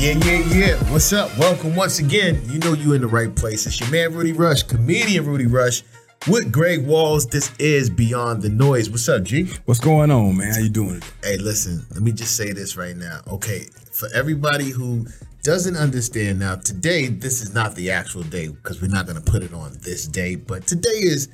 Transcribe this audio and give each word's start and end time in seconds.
Yeah, 0.00 0.12
yeah, 0.24 0.38
yeah. 0.54 0.76
What's 0.90 1.12
up? 1.12 1.36
Welcome 1.36 1.76
once 1.76 1.98
again. 1.98 2.40
You 2.46 2.58
know 2.60 2.72
you 2.72 2.94
in 2.94 3.02
the 3.02 3.06
right 3.06 3.36
place. 3.36 3.66
It's 3.66 3.78
your 3.80 3.90
man 3.90 4.14
Rudy 4.14 4.32
Rush, 4.32 4.62
comedian 4.62 5.26
Rudy 5.26 5.44
Rush, 5.44 5.82
with 6.26 6.50
Greg 6.50 6.86
Walls. 6.86 7.26
This 7.26 7.52
is 7.58 7.90
Beyond 7.90 8.40
the 8.40 8.48
Noise. 8.48 8.88
What's 8.88 9.06
up, 9.10 9.24
G? 9.24 9.52
What's 9.66 9.78
going 9.78 10.10
on, 10.10 10.38
man? 10.38 10.54
How 10.54 10.60
you 10.60 10.70
doing? 10.70 11.02
Hey, 11.22 11.36
listen, 11.36 11.84
let 11.90 12.00
me 12.00 12.12
just 12.12 12.34
say 12.34 12.50
this 12.54 12.78
right 12.78 12.96
now. 12.96 13.20
Okay, 13.30 13.66
for 13.92 14.08
everybody 14.14 14.70
who 14.70 15.06
doesn't 15.42 15.76
understand 15.76 16.38
now, 16.38 16.56
today, 16.56 17.08
this 17.08 17.42
is 17.42 17.52
not 17.52 17.74
the 17.74 17.90
actual 17.90 18.22
day 18.22 18.48
because 18.48 18.80
we're 18.80 18.88
not 18.88 19.04
going 19.04 19.22
to 19.22 19.30
put 19.30 19.42
it 19.42 19.52
on 19.52 19.76
this 19.82 20.06
day, 20.06 20.34
but 20.34 20.66
today 20.66 20.88
is 20.88 21.28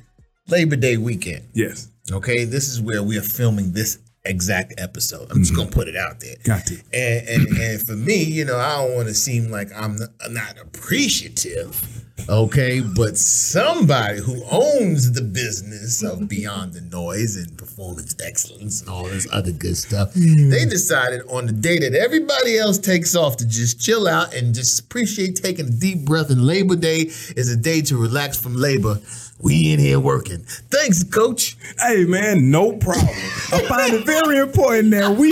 Labor 0.49 0.75
Day 0.75 0.97
weekend. 0.97 1.47
Yes. 1.53 1.87
Okay, 2.11 2.43
this 2.43 2.67
is 2.67 2.81
where 2.81 3.01
we 3.01 3.17
are 3.17 3.21
filming 3.21 3.71
this 3.71 3.99
exact 4.29 4.73
episode. 4.77 5.31
I'm 5.31 5.39
just 5.39 5.55
gonna 5.55 5.67
mm-hmm. 5.67 5.79
put 5.79 5.87
it 5.87 5.95
out 5.95 6.19
there. 6.19 6.35
Got 6.43 6.65
to. 6.67 6.75
And 6.93 7.27
and, 7.27 7.57
and 7.57 7.81
for 7.85 7.95
me, 7.95 8.23
you 8.23 8.45
know, 8.45 8.57
I 8.57 8.77
don't 8.77 8.95
want 8.95 9.07
to 9.07 9.13
seem 9.13 9.49
like 9.49 9.69
I'm 9.75 9.95
not, 9.97 10.09
not 10.29 10.59
appreciative. 10.59 12.05
Okay, 12.29 12.81
but 12.81 13.17
somebody 13.17 14.19
who 14.19 14.43
owns 14.51 15.13
the 15.13 15.21
business 15.21 16.03
of 16.03 16.27
Beyond 16.27 16.73
the 16.73 16.81
Noise 16.81 17.37
and 17.37 17.57
Performance 17.57 18.15
Excellence 18.21 18.81
and 18.81 18.89
all 18.89 19.05
this 19.05 19.27
other 19.31 19.51
good 19.51 19.77
stuff, 19.77 20.13
mm. 20.13 20.51
they 20.51 20.65
decided 20.65 21.21
on 21.29 21.45
the 21.45 21.53
day 21.53 21.79
that 21.79 21.93
everybody 21.93 22.57
else 22.57 22.79
takes 22.79 23.15
off 23.15 23.37
to 23.37 23.47
just 23.47 23.79
chill 23.79 24.07
out 24.07 24.33
and 24.33 24.53
just 24.53 24.79
appreciate 24.79 25.37
taking 25.37 25.67
a 25.67 25.71
deep 25.71 25.99
breath. 26.05 26.29
And 26.29 26.45
Labor 26.45 26.75
Day 26.75 27.03
is 27.37 27.49
a 27.49 27.55
day 27.55 27.81
to 27.83 27.95
relax 27.95 28.37
from 28.41 28.55
labor. 28.55 28.99
We 29.39 29.71
in 29.71 29.79
here 29.79 29.99
working. 29.99 30.39
Thanks, 30.71 31.03
Coach. 31.03 31.57
Hey, 31.79 32.05
man, 32.05 32.49
no 32.49 32.71
problem. 32.73 33.07
I 33.53 33.61
find 33.67 33.93
it 33.93 34.03
very 34.03 34.39
important 34.39 34.89
that 34.91 35.15
we 35.15 35.29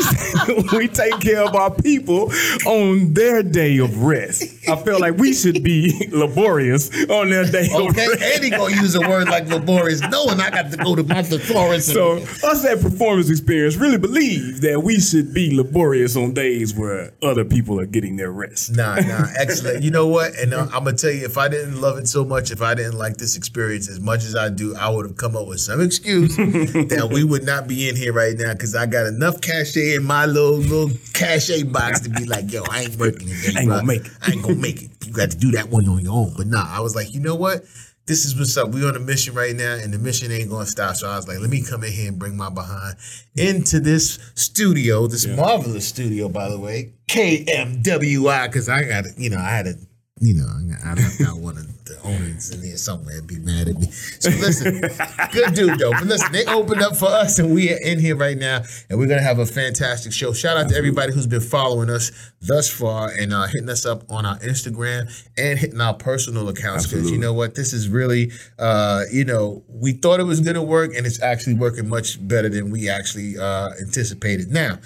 we 0.78 0.88
take 0.88 1.20
care 1.22 1.44
of 1.44 1.56
our 1.56 1.72
people 1.72 2.32
on 2.68 3.16
their 3.16 3.42
day 3.42 3.80
of 3.80 4.04
rest. 4.04 4.44
I 4.70 4.76
feel 4.76 5.00
like 5.00 5.18
we 5.18 5.34
should 5.34 5.64
be 5.64 6.08
laborious 6.12 6.75
on 7.10 7.30
their 7.30 7.46
day 7.46 7.68
Okay, 7.74 8.08
and 8.22 8.44
he 8.44 8.50
gonna 8.50 8.76
use 8.76 8.96
a 8.96 9.02
word 9.02 9.28
like 9.28 9.48
laborious, 9.48 10.02
knowing 10.02 10.40
I 10.40 10.50
got 10.50 10.72
to 10.72 10.78
go 10.78 10.96
to 10.96 11.04
my 11.04 11.24
thesaurus. 11.24 11.92
So 11.92 12.18
us 12.44 12.66
at 12.66 12.82
Performance 12.82 13.30
Experience 13.30 13.76
really 13.76 13.98
believe 13.98 14.62
that 14.62 14.84
we 14.84 15.00
should 15.00 15.34
be 15.34 15.56
laborious 15.56 16.16
on 16.16 16.34
days 16.34 16.74
where 16.76 17.12
other 17.22 17.46
people 17.46 17.80
are 17.80 17.86
getting 17.86 18.16
their 18.16 18.32
rest. 18.32 18.76
nah, 18.76 18.96
nah, 18.96 19.28
excellent. 19.38 19.84
You 19.84 19.92
know 19.92 20.08
what? 20.08 20.36
And 20.36 20.54
uh, 20.54 20.68
I'm 20.74 20.84
gonna 20.84 20.94
tell 20.94 21.12
you, 21.12 21.26
if 21.26 21.38
I 21.38 21.48
didn't 21.48 21.82
love 21.82 21.98
it 21.98 22.08
so 22.08 22.24
much, 22.24 22.52
if 22.52 22.62
I 22.62 22.74
didn't 22.76 22.98
like 22.98 23.18
this 23.18 23.38
experience 23.38 23.90
as 23.90 24.00
much 24.00 24.24
as 24.24 24.36
I 24.36 24.50
do, 24.50 24.76
I 24.76 24.90
would 24.90 25.06
have 25.06 25.18
come 25.18 25.36
up 25.36 25.48
with 25.48 25.60
some 25.60 25.82
excuse 25.82 26.36
that 26.38 27.10
we 27.12 27.24
would 27.24 27.44
not 27.44 27.68
be 27.68 27.90
in 27.90 27.96
here 27.96 28.14
right 28.14 28.38
now 28.38 28.54
because 28.54 28.76
I 28.76 28.86
got 28.86 29.08
enough 29.08 29.42
cachet 29.42 29.96
in 29.96 30.04
my 30.04 30.26
little 30.26 30.58
little 30.58 30.92
cachet 31.14 31.64
box 31.64 32.02
to 32.02 32.10
be 32.10 32.26
like, 32.26 32.52
yo, 32.52 32.64
I 32.70 32.84
ain't 32.84 32.96
working 32.98 33.28
today. 33.28 33.60
Ain't 33.60 33.68
bro. 33.68 33.76
gonna 33.78 33.88
make 33.88 34.06
it. 34.06 34.12
I 34.22 34.32
ain't 34.32 34.44
gonna 34.44 34.56
make 34.56 34.82
it. 34.84 34.90
You 35.06 35.14
got 35.14 35.32
to 35.32 35.38
do 35.38 35.52
that 35.52 35.70
one 35.70 35.88
on 35.88 36.04
your 36.04 36.14
own. 36.14 36.34
But 36.36 36.48
nah, 36.48 36.65
I 36.70 36.80
was 36.82 36.96
like, 36.96 37.14
you 37.14 37.20
know 37.20 37.36
what? 37.36 37.64
This 38.08 38.24
is 38.24 38.38
what's 38.38 38.56
up. 38.56 38.70
We're 38.70 38.88
on 38.88 38.96
a 38.96 39.00
mission 39.00 39.34
right 39.34 39.56
now, 39.56 39.74
and 39.76 39.92
the 39.92 39.98
mission 39.98 40.32
ain't 40.32 40.50
gonna 40.50 40.68
stop. 40.68 40.96
So 40.96 41.10
I 41.10 41.16
was 41.16 41.28
like, 41.28 41.40
let 41.40 41.50
me 41.50 41.64
come 41.64 41.84
in 41.84 41.92
here 41.92 42.10
and 42.10 42.20
bring 42.20 42.38
my 42.38 42.50
behind 42.50 42.98
into 43.36 43.80
this 43.80 44.20
studio, 44.36 45.08
this 45.08 45.26
marvelous 45.26 45.88
studio, 45.88 46.30
by 46.30 46.50
the 46.50 46.60
way, 46.60 46.94
KMWI, 47.08 48.46
because 48.48 48.70
I 48.70 48.84
got, 48.84 49.06
you 49.18 49.32
know, 49.32 49.40
I 49.40 49.50
had 49.50 49.68
a, 49.68 49.74
you 50.22 50.34
know, 50.34 50.48
I 50.48 50.96
one 51.34 51.58
of 51.58 51.84
the 51.84 52.00
owners 52.06 52.50
in 52.50 52.64
here 52.64 52.78
somewhere 52.78 53.22
be 53.22 53.38
mad 53.40 53.68
at 53.68 53.78
me. 53.78 53.92
So 53.92 54.30
listen, 54.30 54.80
good 55.34 55.54
dude 55.54 55.78
though. 55.78 55.92
But 55.92 56.06
listen, 56.06 56.32
they 56.32 56.46
opened 56.46 56.82
up 56.82 56.96
for 56.96 57.10
us, 57.10 57.38
and 57.38 57.54
we 57.54 57.72
are 57.74 57.78
in 57.78 58.00
here 58.00 58.16
right 58.16 58.38
now, 58.38 58.62
and 58.90 58.98
we're 58.98 59.08
gonna 59.08 59.22
have 59.22 59.40
a 59.40 59.46
fantastic 59.46 60.14
show. 60.14 60.32
Shout 60.32 60.56
out 60.56 60.70
to 60.70 60.76
everybody 60.78 61.14
who's 61.14 61.28
been 61.28 61.42
following 61.42 61.90
us 61.90 62.12
thus 62.40 62.70
far 62.72 63.10
and 63.10 63.34
uh, 63.34 63.48
hitting 63.48 63.70
us 63.70 63.86
up 63.86 64.10
on 64.10 64.26
our 64.26 64.38
Instagram 64.40 65.12
and 65.38 65.60
hitting 65.60 65.82
our 65.82 65.94
personal 65.94 66.48
accounts 66.48 66.88
because 66.88 67.12
you 67.12 67.18
know 67.18 67.34
what, 67.34 67.56
this 67.56 67.74
is 67.74 67.90
really, 67.90 68.32
uh, 68.58 69.04
you 69.12 69.26
know, 69.26 69.64
we 69.68 69.92
thought 69.92 70.22
it 70.22 70.26
was 70.26 70.40
gonna 70.40 70.64
work, 70.64 70.96
and 70.96 71.06
it's 71.06 71.22
actually 71.22 71.56
working 71.56 71.90
much 71.90 72.26
better 72.26 72.48
than 72.48 72.72
we 72.72 72.90
actually 72.90 73.38
uh, 73.38 73.70
anticipated. 73.82 74.50
Now. 74.50 74.80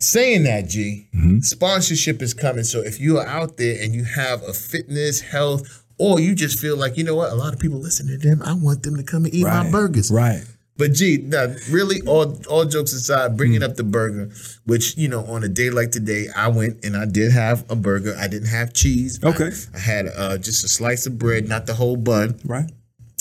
Saying 0.00 0.44
that, 0.44 0.68
G, 0.68 1.08
sponsorship 1.40 2.22
is 2.22 2.32
coming. 2.32 2.62
So 2.62 2.80
if 2.80 3.00
you 3.00 3.18
are 3.18 3.26
out 3.26 3.56
there 3.56 3.82
and 3.82 3.94
you 3.94 4.04
have 4.04 4.42
a 4.44 4.52
fitness, 4.52 5.20
health, 5.20 5.84
or 5.98 6.20
you 6.20 6.36
just 6.36 6.60
feel 6.60 6.76
like, 6.76 6.96
you 6.96 7.02
know 7.02 7.16
what, 7.16 7.32
a 7.32 7.34
lot 7.34 7.52
of 7.52 7.58
people 7.58 7.78
listen 7.78 8.06
to 8.06 8.16
them, 8.16 8.40
I 8.44 8.52
want 8.52 8.84
them 8.84 8.96
to 8.96 9.02
come 9.02 9.24
and 9.24 9.34
eat 9.34 9.42
my 9.42 9.68
burgers. 9.68 10.12
Right. 10.12 10.44
But 10.76 10.92
G, 10.92 11.18
no, 11.20 11.56
really, 11.70 12.00
all 12.02 12.40
all 12.48 12.64
jokes 12.64 12.92
aside, 12.92 13.36
bringing 13.36 13.64
up 13.64 13.74
the 13.74 13.82
burger, 13.82 14.30
which 14.64 14.96
you 14.96 15.08
know, 15.08 15.24
on 15.24 15.42
a 15.42 15.48
day 15.48 15.70
like 15.70 15.90
today, 15.90 16.28
I 16.36 16.46
went 16.46 16.84
and 16.84 16.96
I 16.96 17.04
did 17.04 17.32
have 17.32 17.68
a 17.68 17.74
burger. 17.74 18.14
I 18.16 18.28
didn't 18.28 18.50
have 18.50 18.72
cheese. 18.72 19.18
Okay. 19.24 19.50
I, 19.74 19.76
I 19.76 19.80
had 19.80 20.06
uh, 20.16 20.38
just 20.38 20.64
a 20.64 20.68
slice 20.68 21.06
of 21.06 21.18
bread, 21.18 21.48
not 21.48 21.66
the 21.66 21.74
whole 21.74 21.96
bun 21.96 22.38
Right. 22.44 22.70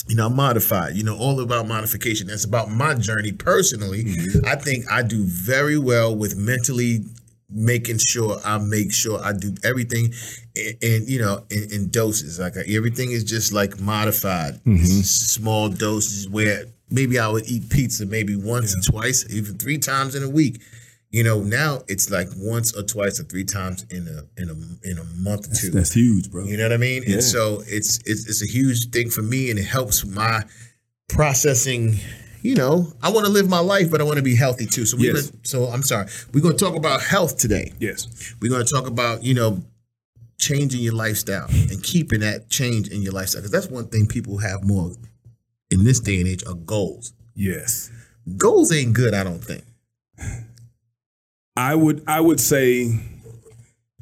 You 0.07 0.15
know, 0.15 0.27
I'm 0.27 0.35
modified. 0.35 0.95
You 0.95 1.03
know, 1.03 1.17
all 1.17 1.39
about 1.39 1.67
modification. 1.67 2.27
That's 2.27 2.45
about 2.45 2.69
my 2.69 2.93
journey 2.93 3.31
personally. 3.31 4.05
Mm-hmm. 4.05 4.45
I 4.45 4.55
think 4.55 4.85
I 4.91 5.03
do 5.03 5.23
very 5.23 5.77
well 5.77 6.15
with 6.15 6.35
mentally 6.37 7.01
making 7.49 7.97
sure 7.99 8.39
I 8.43 8.57
make 8.57 8.93
sure 8.93 9.23
I 9.23 9.33
do 9.33 9.55
everything, 9.63 10.13
and, 10.55 10.77
and 10.83 11.09
you 11.09 11.19
know, 11.19 11.43
in, 11.49 11.71
in 11.71 11.89
doses. 11.89 12.39
Like 12.39 12.57
uh, 12.57 12.61
everything 12.67 13.11
is 13.11 13.23
just 13.23 13.53
like 13.53 13.79
modified, 13.79 14.55
S- 14.55 14.59
mm-hmm. 14.65 15.01
small 15.01 15.69
doses. 15.69 16.27
Where 16.29 16.65
maybe 16.89 17.19
I 17.19 17.27
would 17.27 17.47
eat 17.49 17.69
pizza 17.69 18.05
maybe 18.05 18.35
once 18.35 18.75
or 18.75 18.91
twice, 18.91 19.25
even 19.29 19.57
three 19.57 19.77
times 19.77 20.15
in 20.15 20.23
a 20.23 20.29
week. 20.29 20.61
You 21.17 21.23
know, 21.23 21.39
now 21.41 21.79
it's 21.87 22.11
like 22.11 22.27
once 22.37 22.77
or 22.77 22.83
twice 22.83 23.19
or 23.19 23.23
three 23.23 23.43
times 23.43 23.87
in 23.89 24.07
a 24.07 24.19
in 24.39 24.49
a 24.51 24.87
in 24.87 24.99
a 24.99 25.03
month 25.17 25.51
or 25.51 25.55
two. 25.55 25.71
That's 25.71 25.91
huge, 25.91 26.29
bro. 26.29 26.43
You 26.45 26.57
know 26.57 26.65
what 26.65 26.73
I 26.73 26.77
mean? 26.77 27.01
Yeah. 27.07 27.13
And 27.15 27.23
so 27.23 27.63
it's, 27.65 27.97
it's 28.05 28.29
it's 28.29 28.43
a 28.43 28.45
huge 28.45 28.91
thing 28.91 29.09
for 29.09 29.23
me, 29.23 29.49
and 29.49 29.57
it 29.57 29.65
helps 29.65 30.05
my 30.05 30.43
processing. 31.09 31.95
You 32.43 32.53
know, 32.53 32.93
I 33.01 33.09
want 33.11 33.25
to 33.25 33.31
live 33.31 33.49
my 33.49 33.57
life, 33.59 33.89
but 33.89 33.99
I 33.99 34.03
want 34.03 34.17
to 34.17 34.23
be 34.23 34.35
healthy 34.35 34.67
too. 34.67 34.85
So 34.85 34.95
we, 34.95 35.07
Yes. 35.07 35.31
gonna, 35.31 35.41
so 35.43 35.65
I'm 35.65 35.81
sorry. 35.81 36.07
We're 36.33 36.41
going 36.41 36.55
to 36.55 36.63
talk 36.63 36.75
about 36.75 37.01
health 37.01 37.39
today. 37.39 37.73
Yes. 37.79 38.35
We're 38.39 38.51
going 38.51 38.63
to 38.63 38.71
talk 38.71 38.85
about 38.85 39.23
you 39.23 39.33
know 39.33 39.63
changing 40.37 40.81
your 40.81 40.93
lifestyle 40.93 41.47
and 41.49 41.81
keeping 41.81 42.19
that 42.19 42.47
change 42.47 42.89
in 42.89 43.01
your 43.01 43.11
lifestyle 43.11 43.41
because 43.41 43.51
that's 43.51 43.71
one 43.71 43.87
thing 43.87 44.05
people 44.05 44.37
have 44.37 44.63
more 44.63 44.91
in 45.71 45.83
this 45.83 45.99
day 45.99 46.19
and 46.19 46.27
age 46.27 46.43
are 46.45 46.53
goals. 46.53 47.11
Yes. 47.33 47.89
Goals 48.37 48.71
ain't 48.71 48.93
good, 48.93 49.15
I 49.15 49.23
don't 49.23 49.43
think. 49.43 49.63
I 51.57 51.73
would 51.75 52.03
I 52.07 52.21
would 52.21 52.39
say 52.39 52.99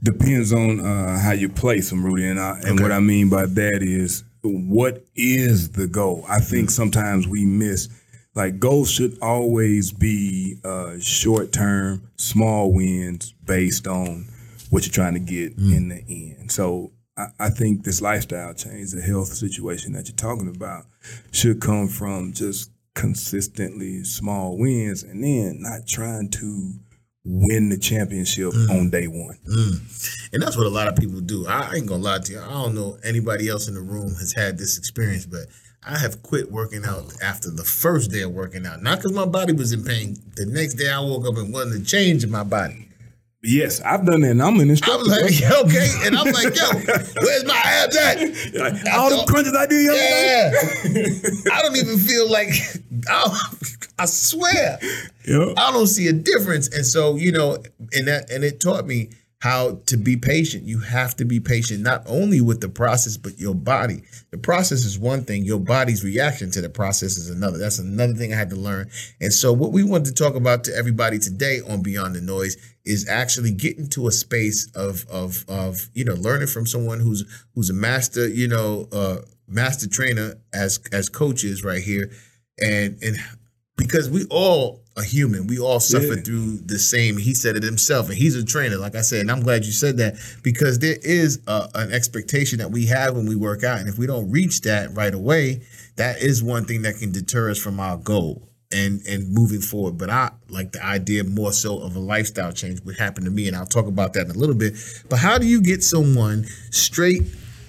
depends 0.04 0.52
on 0.54 0.80
uh, 0.82 1.18
how 1.18 1.32
you 1.32 1.50
place 1.50 1.90
them, 1.90 2.06
Rudy. 2.06 2.28
And 2.28 2.40
I, 2.40 2.58
and 2.60 2.72
Okay. 2.72 2.84
what 2.84 2.92
I 2.92 3.00
mean 3.00 3.30
by 3.30 3.46
that 3.46 3.82
is 3.82 4.24
what 4.44 5.06
is 5.16 5.70
the 5.72 5.88
goal? 5.88 6.26
I 6.28 6.40
think 6.42 6.70
sometimes 6.70 7.28
we 7.28 7.46
miss 7.46 7.88
like 8.36 8.60
goals 8.60 8.92
should 8.92 9.18
always 9.22 9.92
be 9.94 10.60
uh, 10.66 11.00
short 11.00 11.54
term, 11.54 12.10
small 12.18 12.74
wins 12.74 13.34
based 13.46 13.88
on 13.88 14.28
what 14.70 14.86
you're 14.86 14.92
trying 14.92 15.14
to 15.14 15.20
get 15.22 15.58
in 15.58 15.88
the 15.88 16.04
end. 16.38 16.52
So 16.52 16.92
I, 17.18 17.28
I 17.40 17.50
think 17.50 17.86
this 17.86 18.02
lifestyle 18.02 18.54
change, 18.54 18.92
the 18.92 19.02
health 19.02 19.30
situation 19.30 19.94
that 19.94 20.10
you're 20.10 20.16
talking 20.18 20.54
about, 20.54 20.84
should 21.32 21.62
come 21.62 21.88
from 21.88 22.34
just 22.34 22.70
consistently 22.94 24.04
small 24.04 24.58
wins 24.58 25.04
and 25.04 25.24
then 25.24 25.62
not 25.62 25.88
trying 25.88 26.30
to 26.32 26.74
win 27.26 27.70
the 27.70 27.78
championship 27.78 28.54
mm. 28.54 28.70
on 28.70 28.90
day 28.92 29.08
one. 29.08 29.38
Mm. 29.50 30.32
And 30.34 30.42
that's 30.42 30.56
what 30.56 30.68
a 30.68 30.70
lot 30.70 30.88
of 30.88 30.96
people 30.96 31.20
do. 31.20 31.48
I 31.48 31.74
ain't 31.76 31.88
gonna 31.88 32.04
lie 32.04 32.20
to 32.20 32.32
you. 32.32 32.40
I 32.40 32.50
don't 32.50 32.76
know 32.76 32.98
anybody 33.04 33.50
else 33.50 33.68
in 33.68 33.74
the 33.74 33.82
room 33.82 34.10
has 34.20 34.34
had 34.34 34.58
this 34.58 34.78
experience, 34.78 35.26
but 35.26 35.48
I 35.88 35.98
have 35.98 36.24
quit 36.24 36.52
working 36.52 36.86
out 36.86 37.14
after 37.22 37.50
the 37.50 37.64
first 37.64 38.12
day 38.12 38.22
of 38.22 38.32
working 38.32 38.66
out. 38.66 38.82
Not 38.82 39.00
because 39.00 39.14
my 39.14 39.26
body 39.26 39.54
was 39.54 39.72
in 39.72 39.84
pain. 39.84 40.18
The 40.36 40.46
next 40.46 40.76
day 40.76 40.90
I 40.90 41.00
woke 41.00 41.28
up 41.28 41.38
and 41.38 41.52
wasn't 41.54 41.82
a 41.82 41.86
change 41.86 42.24
in 42.24 42.32
my 42.32 42.44
body. 42.44 42.90
Yes, 43.48 43.80
I've 43.82 44.06
done 44.06 44.22
that 44.22 44.32
and 44.32 44.42
I'm 44.42 44.56
an 44.56 44.68
I 44.68 44.72
instructor. 44.72 45.04
was 45.04 45.08
like, 45.10 45.52
okay. 45.66 45.90
And 46.04 46.18
I'm 46.18 46.32
like, 46.34 46.56
yo, 46.56 46.68
where's 47.22 47.46
my 47.46 47.62
abs 47.64 47.96
at? 47.96 48.18
Like, 48.56 48.94
all 48.94 49.10
the 49.10 49.24
crunches 49.28 49.56
I 49.56 49.66
do 49.68 49.78
the 49.84 49.94
day. 49.94 50.52
Yeah. 51.46 51.54
I 51.54 51.62
don't 51.62 51.76
even 51.78 51.98
feel 52.00 52.30
like 52.32 52.50
I, 53.10 53.50
I 54.00 54.06
swear. 54.06 54.80
Yeah. 55.28 55.54
I 55.58 55.72
don't 55.72 55.88
see 55.88 56.08
a 56.08 56.14
difference. 56.14 56.74
And 56.76 56.86
so, 56.86 57.16
you 57.16 57.32
know, 57.32 57.58
and 57.94 58.08
that 58.08 58.32
and 58.32 58.44
it 58.44 58.60
taught 58.60 58.86
me 58.88 59.10
how 59.40 59.82
to 59.86 59.98
be 59.98 60.18
patient. 60.18 60.64
You 60.64 60.80
have 60.80 61.16
to 61.18 61.26
be 61.26 61.40
patient, 61.40 61.82
not 61.82 62.04
only 62.08 62.42
with 62.42 62.62
the 62.62 62.70
process, 62.70 63.18
but 63.18 63.38
your 63.38 63.54
body. 63.54 64.02
The 64.32 64.38
process 64.38 64.86
is 64.86 64.98
one 64.98 65.24
thing, 65.24 65.44
your 65.44 65.60
body's 65.60 66.04
reaction 66.04 66.52
to 66.52 66.62
the 66.62 66.70
process 66.70 67.18
is 67.18 67.30
another. 67.30 67.58
That's 67.58 67.80
another 67.80 68.14
thing 68.14 68.34
I 68.34 68.38
had 68.38 68.50
to 68.52 68.56
learn. 68.56 68.90
And 69.20 69.34
so, 69.34 69.52
what 69.52 69.72
we 69.72 69.84
want 69.84 70.06
to 70.06 70.14
talk 70.14 70.36
about 70.36 70.64
to 70.66 70.76
everybody 70.76 71.20
today 71.20 71.60
on 71.68 71.82
Beyond 71.82 72.16
the 72.16 72.22
Noise 72.22 72.58
is 72.86 73.08
actually 73.10 73.52
getting 73.52 73.88
to 73.90 74.08
a 74.08 74.12
space 74.12 74.72
of 74.76 75.06
of 75.10 75.44
of 75.48 75.90
you 75.94 76.06
know 76.06 76.16
learning 76.16 76.48
from 76.48 76.66
someone 76.66 77.00
who's 77.00 77.26
who's 77.56 77.70
a 77.70 77.74
master, 77.74 78.28
you 78.28 78.48
know, 78.48 78.88
uh, 78.92 79.18
master 79.48 79.90
trainer 79.90 80.36
as 80.54 80.80
as 80.92 81.10
coaches 81.10 81.64
right 81.64 81.84
here, 81.84 82.10
and 82.60 82.98
and 83.04 83.18
because 83.76 84.10
we 84.10 84.26
all 84.30 84.85
a 84.98 85.04
human. 85.04 85.48
We 85.48 85.60
all 85.60 85.80
suffer 85.80 86.16
Yeah. 86.16 86.22
through 86.22 86.58
the 86.66 86.80
same. 86.80 87.18
He 87.18 87.34
said 87.34 87.56
it 87.58 87.64
himself, 87.64 88.08
and 88.10 88.18
he's 88.18 88.36
a 88.36 88.46
trainer, 88.46 88.78
like 88.78 88.96
I 88.96 89.02
said. 89.02 89.22
And 89.22 89.32
I'm 89.32 89.42
glad 89.42 89.66
you 89.66 89.72
said 89.74 89.98
that 89.98 90.16
because 90.42 90.80
there 90.80 90.98
is 91.02 91.40
a, 91.48 91.68
an 91.76 91.92
expectation 91.92 92.60
that 92.60 92.72
we 92.72 92.86
have 92.86 93.16
when 93.16 93.26
we 93.26 93.36
work 93.36 93.64
out, 93.64 93.80
and 93.80 93.90
if 93.90 93.98
we 93.98 94.08
don't 94.08 94.32
reach 94.32 94.62
that 94.62 94.94
right 94.96 95.14
away, 95.14 95.62
that 95.98 96.22
is 96.22 96.42
one 96.42 96.66
thing 96.66 96.84
that 96.84 96.98
can 96.98 97.12
deter 97.12 97.50
us 97.52 97.58
from 97.58 97.80
our 97.80 97.98
goal 97.98 98.48
and 98.72 99.02
and 99.06 99.32
moving 99.34 99.62
forward. 99.62 99.98
But 99.98 100.10
I 100.10 100.32
like 100.50 100.72
the 100.72 100.84
idea 100.84 101.24
more 101.26 101.52
so 101.52 101.80
of 101.80 101.96
a 101.96 102.00
lifestyle 102.00 102.52
change, 102.54 102.80
what 102.84 102.96
happened 102.96 103.26
to 103.26 103.32
me, 103.32 103.48
and 103.48 103.56
I'll 103.56 103.66
talk 103.66 103.88
about 103.88 104.14
that 104.14 104.26
in 104.26 104.32
a 104.32 104.40
little 104.40 104.56
bit. 104.56 104.76
But 105.10 105.20
how 105.20 105.38
do 105.38 105.46
you 105.46 105.62
get 105.62 105.84
someone 105.84 106.46
straight, 106.72 107.24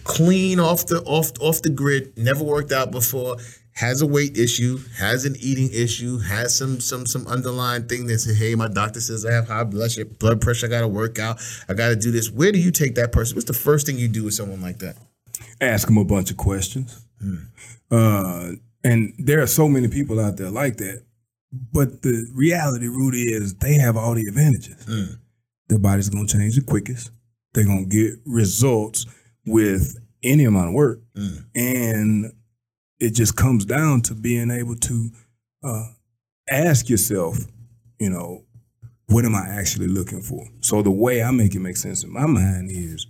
clean 0.04 0.60
off 0.60 0.86
the 0.86 1.02
off 1.02 1.32
off 1.40 1.60
the 1.62 1.70
grid, 1.70 2.16
never 2.16 2.44
worked 2.44 2.70
out 2.72 2.92
before? 2.92 3.36
Has 3.76 4.00
a 4.00 4.06
weight 4.06 4.38
issue, 4.38 4.78
has 4.98 5.26
an 5.26 5.36
eating 5.38 5.70
issue, 5.70 6.18
has 6.18 6.56
some 6.56 6.80
some 6.80 7.04
some 7.04 7.26
underlying 7.26 7.86
thing 7.86 8.06
that 8.06 8.20
says, 8.20 8.38
"Hey, 8.38 8.54
my 8.54 8.68
doctor 8.68 9.00
says 9.00 9.26
I 9.26 9.32
have 9.32 9.48
high 9.48 9.64
blood 9.64 9.90
pressure. 9.90 10.04
Blood 10.06 10.40
pressure. 10.40 10.66
I 10.66 10.70
got 10.70 10.80
to 10.80 10.88
work 10.88 11.18
out. 11.18 11.40
I 11.68 11.74
got 11.74 11.88
to 11.88 11.96
do 11.96 12.10
this." 12.10 12.30
Where 12.30 12.52
do 12.52 12.58
you 12.58 12.70
take 12.70 12.94
that 12.94 13.12
person? 13.12 13.36
What's 13.36 13.46
the 13.46 13.52
first 13.52 13.86
thing 13.86 13.98
you 13.98 14.08
do 14.08 14.24
with 14.24 14.34
someone 14.34 14.62
like 14.62 14.78
that? 14.78 14.96
Ask 15.60 15.88
them 15.88 15.98
a 15.98 16.04
bunch 16.04 16.30
of 16.30 16.38
questions. 16.38 16.98
Hmm. 17.20 17.36
Uh, 17.90 18.52
and 18.82 19.12
there 19.18 19.42
are 19.42 19.46
so 19.46 19.68
many 19.68 19.88
people 19.88 20.20
out 20.20 20.36
there 20.36 20.50
like 20.50 20.76
that. 20.78 21.02
But 21.52 22.02
the 22.02 22.26
reality, 22.34 22.88
Rudy, 22.88 23.24
is 23.24 23.54
they 23.54 23.74
have 23.74 23.96
all 23.96 24.14
the 24.14 24.26
advantages. 24.26 24.84
Hmm. 24.88 25.16
Their 25.68 25.78
body's 25.78 26.08
gonna 26.08 26.26
change 26.26 26.56
the 26.56 26.62
quickest. 26.62 27.10
They're 27.52 27.66
gonna 27.66 27.84
get 27.84 28.14
results 28.24 29.06
with 29.44 29.98
any 30.22 30.44
amount 30.44 30.68
of 30.68 30.74
work. 30.74 31.00
Hmm. 31.14 31.36
And 31.54 32.32
it 32.98 33.10
just 33.10 33.36
comes 33.36 33.64
down 33.64 34.00
to 34.02 34.14
being 34.14 34.50
able 34.50 34.76
to 34.76 35.10
uh, 35.62 35.84
ask 36.48 36.88
yourself, 36.88 37.38
you 37.98 38.10
know, 38.10 38.44
what 39.08 39.24
am 39.24 39.34
I 39.34 39.46
actually 39.48 39.86
looking 39.86 40.20
for? 40.20 40.46
So 40.60 40.82
the 40.82 40.90
way 40.90 41.22
I 41.22 41.30
make 41.30 41.54
it 41.54 41.60
make 41.60 41.76
sense 41.76 42.02
in 42.02 42.12
my 42.12 42.26
mind 42.26 42.70
is, 42.70 43.06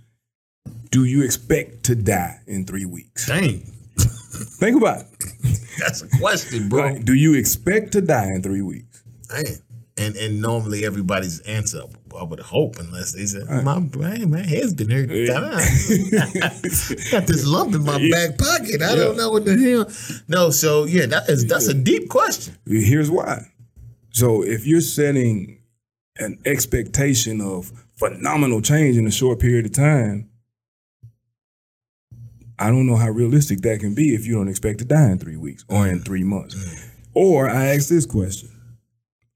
do 0.91 1.05
you 1.05 1.23
expect 1.23 1.83
to 1.85 1.95
die 1.95 2.39
in 2.47 2.65
three 2.65 2.85
weeks? 2.85 3.27
Dang, 3.27 3.59
Think 3.97 4.77
about 4.77 5.01
it. 5.01 5.59
that's 5.79 6.01
a 6.03 6.09
question, 6.19 6.69
bro. 6.69 6.83
Right? 6.83 7.05
Do 7.05 7.13
you 7.13 7.33
expect 7.33 7.93
to 7.93 8.01
die 8.01 8.27
in 8.27 8.43
three 8.43 8.61
weeks? 8.61 9.03
Dang. 9.29 9.45
And 9.97 10.15
and 10.15 10.41
normally 10.41 10.85
everybody's 10.85 11.39
answer, 11.41 11.81
I 12.17 12.23
would 12.23 12.39
hope, 12.39 12.77
unless 12.79 13.13
they 13.13 13.25
say, 13.25 13.39
"My 13.63 13.79
brain, 13.79 14.31
my 14.31 14.41
head's 14.41 14.73
been 14.73 14.89
hurt. 14.89 15.07
Got 17.11 17.27
this 17.27 17.45
lump 17.45 17.75
in 17.75 17.83
my 17.83 18.09
back 18.09 18.37
pocket. 18.37 18.81
I 18.81 18.95
don't 18.95 19.17
know 19.17 19.29
what 19.29 19.45
the 19.45 19.57
hell." 19.57 20.21
No, 20.27 20.49
so 20.49 20.85
yeah, 20.85 21.05
that 21.05 21.29
is 21.29 21.45
that's 21.45 21.67
a 21.67 21.73
deep 21.73 22.09
question. 22.09 22.57
Here's 22.65 23.11
why. 23.11 23.51
So 24.11 24.43
if 24.43 24.65
you're 24.65 24.81
setting 24.81 25.59
an 26.17 26.39
expectation 26.45 27.41
of 27.41 27.71
phenomenal 27.95 28.61
change 28.61 28.97
in 28.97 29.05
a 29.05 29.11
short 29.11 29.39
period 29.39 29.65
of 29.65 29.73
time, 29.73 30.29
I 32.59 32.69
don't 32.69 32.87
know 32.87 32.95
how 32.95 33.09
realistic 33.09 33.61
that 33.61 33.79
can 33.79 33.93
be 33.93 34.15
if 34.15 34.25
you 34.25 34.33
don't 34.33 34.47
expect 34.47 34.79
to 34.79 34.85
die 34.85 35.11
in 35.11 35.19
three 35.19 35.37
weeks 35.37 35.63
or 35.69 35.87
in 35.87 35.99
three 35.99 36.23
months. 36.23 36.55
Mm. 36.55 36.89
Or 37.13 37.49
I 37.49 37.75
ask 37.75 37.89
this 37.89 38.05
question 38.05 38.49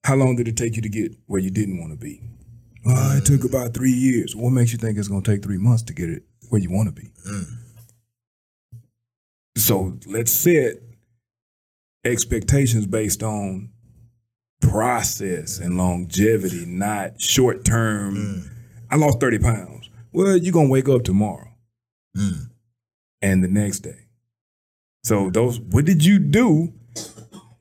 How 0.04 0.16
long 0.16 0.36
did 0.36 0.48
it 0.48 0.58
take 0.58 0.76
you 0.76 0.82
to 0.82 0.90
get 0.90 1.16
where 1.28 1.40
you 1.40 1.52
didn't 1.52 1.80
want 1.80 1.92
to 1.92 1.98
be? 1.98 2.22
"Oh, 2.86 3.18
it 3.18 3.26
took 3.26 3.44
about 3.44 3.74
three 3.74 3.92
years. 3.92 4.36
What 4.36 4.52
makes 4.52 4.72
you 4.72 4.78
think 4.78 4.98
it's 4.98 5.08
going 5.08 5.24
to 5.24 5.32
take 5.32 5.44
three 5.44 5.58
months 5.58 5.84
to 5.84 5.94
get 5.94 6.10
it 6.10 6.24
where 6.50 6.62
you 6.62 6.72
want 6.72 6.94
to 6.94 7.02
be? 7.02 7.12
Mm. 7.28 7.46
So 9.58 9.98
let's 10.08 10.32
set 10.32 10.78
expectations 12.04 12.88
based 12.88 13.22
on 13.24 13.70
process 14.62 15.60
and 15.60 15.78
longevity, 15.78 16.66
not 16.66 17.20
short 17.20 17.66
term. 17.66 18.16
Mm. 18.16 18.50
I 18.90 18.96
lost 18.96 19.20
30 19.20 19.40
pounds. 19.40 19.90
Well, 20.12 20.38
you're 20.38 20.54
going 20.54 20.68
to 20.68 20.72
wake 20.72 20.90
up 20.90 21.04
tomorrow 21.04 21.48
mm. 22.18 22.50
and 23.22 23.44
the 23.44 23.48
next 23.48 23.80
day. 23.80 24.08
So 25.04 25.30
those, 25.30 25.60
what 25.60 25.86
did 25.86 26.04
you 26.06 26.20
do 26.20 26.74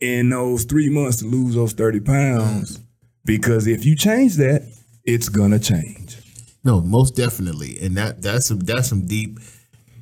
in 0.01 0.31
those 0.31 0.65
three 0.65 0.91
months 0.91 1.19
to 1.19 1.27
lose 1.27 1.55
those 1.55 1.73
30 1.73 2.01
pounds? 2.01 2.81
Because 3.25 3.67
if 3.67 3.85
you 3.85 3.97
change 3.97 4.37
that, 4.37 4.63
it's 5.05 5.29
gonna 5.29 5.59
change. 5.59 6.19
No, 6.65 6.81
most 6.81 7.17
definitely, 7.17 7.79
and 7.81 7.97
that 7.97 8.23
that's 8.23 8.47
some 8.47 8.61
that's 8.61 8.89
some 8.89 9.07
deep, 9.07 9.39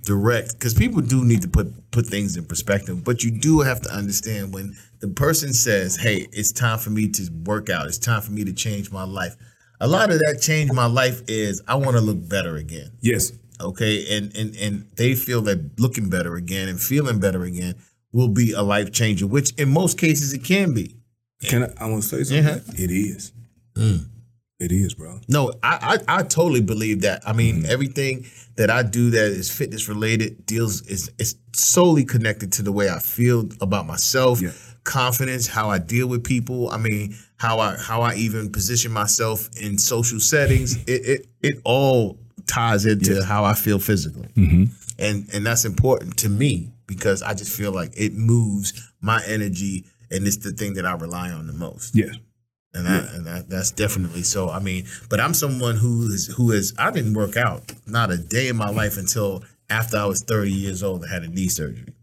direct. 0.05 0.53
Because 0.53 0.75
people 0.75 1.01
do 1.01 1.25
need 1.25 1.43
to 1.43 1.49
put 1.49 1.91
put 1.91 2.07
things 2.07 2.37
in 2.37 2.45
perspective, 2.45 3.05
but 3.05 3.23
you 3.23 3.31
do 3.31 3.61
have 3.61 3.81
to 3.83 3.91
understand 3.91 4.53
when 4.53 4.77
the 5.01 5.09
person 5.09 5.53
says, 5.53 5.97
"Hey, 5.97 6.27
it's 6.33 6.53
time 6.53 6.79
for 6.79 6.91
me 6.91 7.09
to 7.09 7.31
work 7.45 7.71
out. 7.71 7.87
It's 7.87 7.99
time 7.99 8.23
for 8.23 8.33
me 8.33 8.45
to 8.45 8.53
change 8.53 8.91
my 8.91 9.05
life." 9.05 9.37
A 9.81 9.87
lot 9.87 10.11
of 10.11 10.19
that 10.19 10.41
change 10.43 10.73
my 10.73 10.87
life 10.87 11.23
is 11.29 11.63
I 11.69 11.77
want 11.77 11.97
to 11.97 12.01
look 12.01 12.29
better 12.29 12.57
again. 12.57 12.91
Yes. 13.01 13.33
Okay, 13.61 14.17
and 14.17 14.35
and 14.37 14.57
and 14.57 14.87
they 14.97 15.15
feel 15.15 15.43
that 15.43 15.79
looking 15.79 16.09
better 16.11 16.35
again 16.35 16.69
and 16.69 16.81
feeling 16.81 17.21
better 17.21 17.45
again 17.45 17.75
will 18.13 18.29
be 18.29 18.53
a 18.53 18.63
life 18.63 18.91
changer, 18.93 19.27
which 19.27 19.53
in 19.55 19.69
most 19.69 19.99
cases 19.99 20.33
it 20.33 20.43
can 20.43 20.75
be. 20.75 20.97
Can 21.45 21.65
I, 21.65 21.85
I 21.85 21.89
want 21.89 22.03
to 22.03 22.09
say 22.09 22.25
something? 22.25 22.75
Yeah. 22.77 22.85
It 22.85 22.91
is. 22.91 23.33
Mm. 23.75 24.07
It 24.59 24.73
is, 24.73 24.95
bro. 24.95 25.21
No, 25.29 25.53
I, 25.63 26.01
I 26.09 26.19
I 26.19 26.23
totally 26.25 26.61
believe 26.61 27.03
that. 27.03 27.23
I 27.27 27.33
mean, 27.33 27.63
mm-hmm. 27.63 27.71
everything 27.71 28.27
that 28.57 28.71
I 28.71 28.83
do 28.83 29.11
that 29.11 29.27
is 29.27 29.51
fitness 29.51 29.89
related 29.89 30.47
deals 30.47 30.83
is 30.89 31.11
is 31.19 31.37
solely 31.53 32.05
connected 32.05 32.53
to 32.55 32.63
the 32.63 32.73
way 32.73 32.91
I 32.91 32.99
feel 32.99 33.49
about 33.61 33.87
myself, 33.87 34.41
Yeah. 34.41 34.51
confidence, 34.83 35.47
how 35.47 35.71
I 35.71 35.79
deal 35.79 36.09
with 36.09 36.25
people. 36.25 36.71
I 36.71 36.77
mean, 36.79 37.15
how 37.37 37.61
I 37.61 37.77
how 37.77 38.03
I 38.03 38.15
even 38.15 38.51
position 38.51 38.91
myself 38.91 39.49
in 39.61 39.79
social 39.79 40.19
settings. 40.19 40.77
it 40.89 41.07
it 41.07 41.27
it 41.41 41.61
all 41.65 42.19
ties 42.49 42.85
into 42.85 43.23
how 43.25 43.45
I 43.45 43.55
feel 43.55 43.79
physically, 43.79 44.29
mm-hmm. 44.35 44.65
and 44.99 45.29
and 45.33 45.47
that's 45.47 45.65
important 45.65 46.17
to 46.19 46.29
me 46.29 46.73
because 46.89 47.23
I 47.23 47.35
just 47.35 47.57
feel 47.57 47.71
like 47.71 47.93
it 47.97 48.13
moves 48.15 48.73
my 49.01 49.23
energy, 49.25 49.85
and 50.11 50.27
it's 50.27 50.39
the 50.39 50.51
thing 50.51 50.75
that 50.75 50.85
I 50.85 50.95
rely 50.95 51.31
on 51.31 51.47
the 51.47 51.53
most 51.53 51.95
Yes. 51.95 52.17
And 52.75 52.87
that, 52.87 53.15
and 53.15 53.27
that 53.27 53.49
that's 53.49 53.71
definitely 53.71 54.23
so. 54.23 54.49
I 54.51 54.59
mean, 54.61 54.87
but 55.09 55.21
I'm 55.21 55.35
someone 55.35 55.77
who 55.77 56.09
is 56.13 56.27
who 56.37 56.53
is 56.53 56.75
I 56.79 56.91
didn't 56.91 57.15
work 57.15 57.37
out 57.37 57.73
not 57.87 58.11
a 58.11 58.19
day 58.19 58.49
in 58.49 58.57
my 58.57 58.71
life 58.71 58.97
until 58.99 59.43
after 59.71 59.97
I 59.97 60.05
was 60.07 60.23
30 60.23 60.51
years 60.51 60.83
old. 60.83 61.05
I 61.05 61.09
had 61.09 61.23
a 61.23 61.29
knee 61.29 61.49
surgery. 61.49 61.95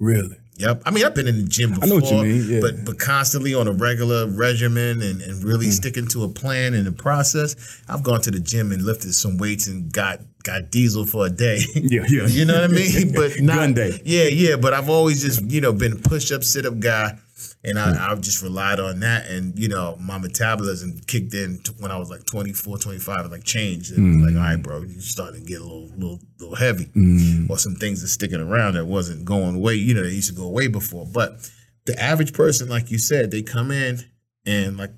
Really. 0.00 0.36
Yep. 0.56 0.82
I 0.86 0.92
mean, 0.92 1.04
I've 1.04 1.16
been 1.16 1.26
in 1.26 1.36
the 1.36 1.48
gym 1.48 1.70
before, 1.70 1.84
I 1.84 1.88
know 1.88 1.94
what 1.96 2.12
you 2.12 2.22
mean, 2.22 2.48
yeah. 2.48 2.60
but 2.60 2.84
but 2.84 2.98
constantly 3.00 3.54
on 3.54 3.66
a 3.66 3.72
regular 3.72 4.28
regimen 4.28 5.02
and, 5.02 5.20
and 5.20 5.42
Mm. 5.42 5.44
really 5.44 5.70
sticking 5.70 6.06
to 6.08 6.22
a 6.22 6.28
plan 6.28 6.74
and 6.74 6.86
a 6.86 6.92
process. 6.92 7.56
I've 7.88 8.04
gone 8.04 8.20
to 8.22 8.30
the 8.30 8.38
gym 8.38 8.70
and 8.70 8.82
lifted 8.82 9.14
some 9.14 9.36
weights 9.36 9.66
and 9.66 9.92
got 9.92 10.20
got 10.44 10.70
diesel 10.70 11.06
for 11.06 11.26
a 11.26 11.30
day. 11.30 11.58
Yeah, 11.74 12.04
yeah. 12.08 12.26
You 12.28 12.44
know 12.44 12.54
what 12.54 12.64
I 12.64 12.68
mean? 12.68 13.12
But 13.16 13.40
not 13.40 13.56
Gun 13.56 13.74
day. 13.74 14.00
Yeah, 14.04 14.24
yeah. 14.28 14.54
But 14.56 14.74
I've 14.74 14.88
always 14.88 15.22
just 15.22 15.42
you 15.50 15.60
know 15.60 15.72
been 15.72 15.92
a 15.92 15.96
push 15.96 16.30
up, 16.30 16.44
sit 16.44 16.66
up 16.66 16.78
guy, 16.78 17.18
and 17.64 17.78
I, 17.78 17.92
hmm. 17.92 17.96
I've 17.98 18.20
just 18.20 18.42
relied 18.42 18.78
on 18.80 19.00
that. 19.00 19.28
And 19.28 19.58
you 19.58 19.68
know 19.68 19.96
my 20.00 20.18
metabolism 20.18 21.00
kicked 21.06 21.34
in 21.34 21.60
when 21.78 21.90
I 21.90 21.96
was 21.96 22.10
like 22.10 22.24
24, 22.24 22.78
25. 22.78 23.26
It 23.26 23.30
like 23.30 23.44
changed. 23.44 23.92
It 23.92 24.00
was 24.00 24.16
like 24.16 24.32
hmm. 24.32 24.38
all 24.38 24.44
right, 24.44 24.62
bro, 24.62 24.82
you 24.82 25.00
starting 25.00 25.40
to 25.42 25.46
get 25.46 25.60
a 25.60 25.64
little 25.64 25.90
little 25.96 26.20
little 26.38 26.56
heavy, 26.56 26.84
hmm. 26.84 27.46
or 27.50 27.58
some 27.58 27.74
things 27.74 28.04
are 28.04 28.08
sticking 28.08 28.40
around 28.40 28.74
that 28.74 28.86
wasn't 28.86 29.24
going 29.24 29.56
away. 29.56 29.74
You 29.74 29.94
know, 29.94 30.02
they 30.02 30.10
used 30.10 30.30
to 30.30 30.36
go 30.36 30.46
away 30.46 30.68
before. 30.68 31.06
But 31.06 31.50
the 31.86 32.00
average 32.00 32.32
person, 32.32 32.68
like 32.68 32.90
you 32.90 32.98
said, 32.98 33.30
they 33.30 33.42
come 33.42 33.70
in 33.70 34.00
and 34.46 34.76
like 34.76 34.90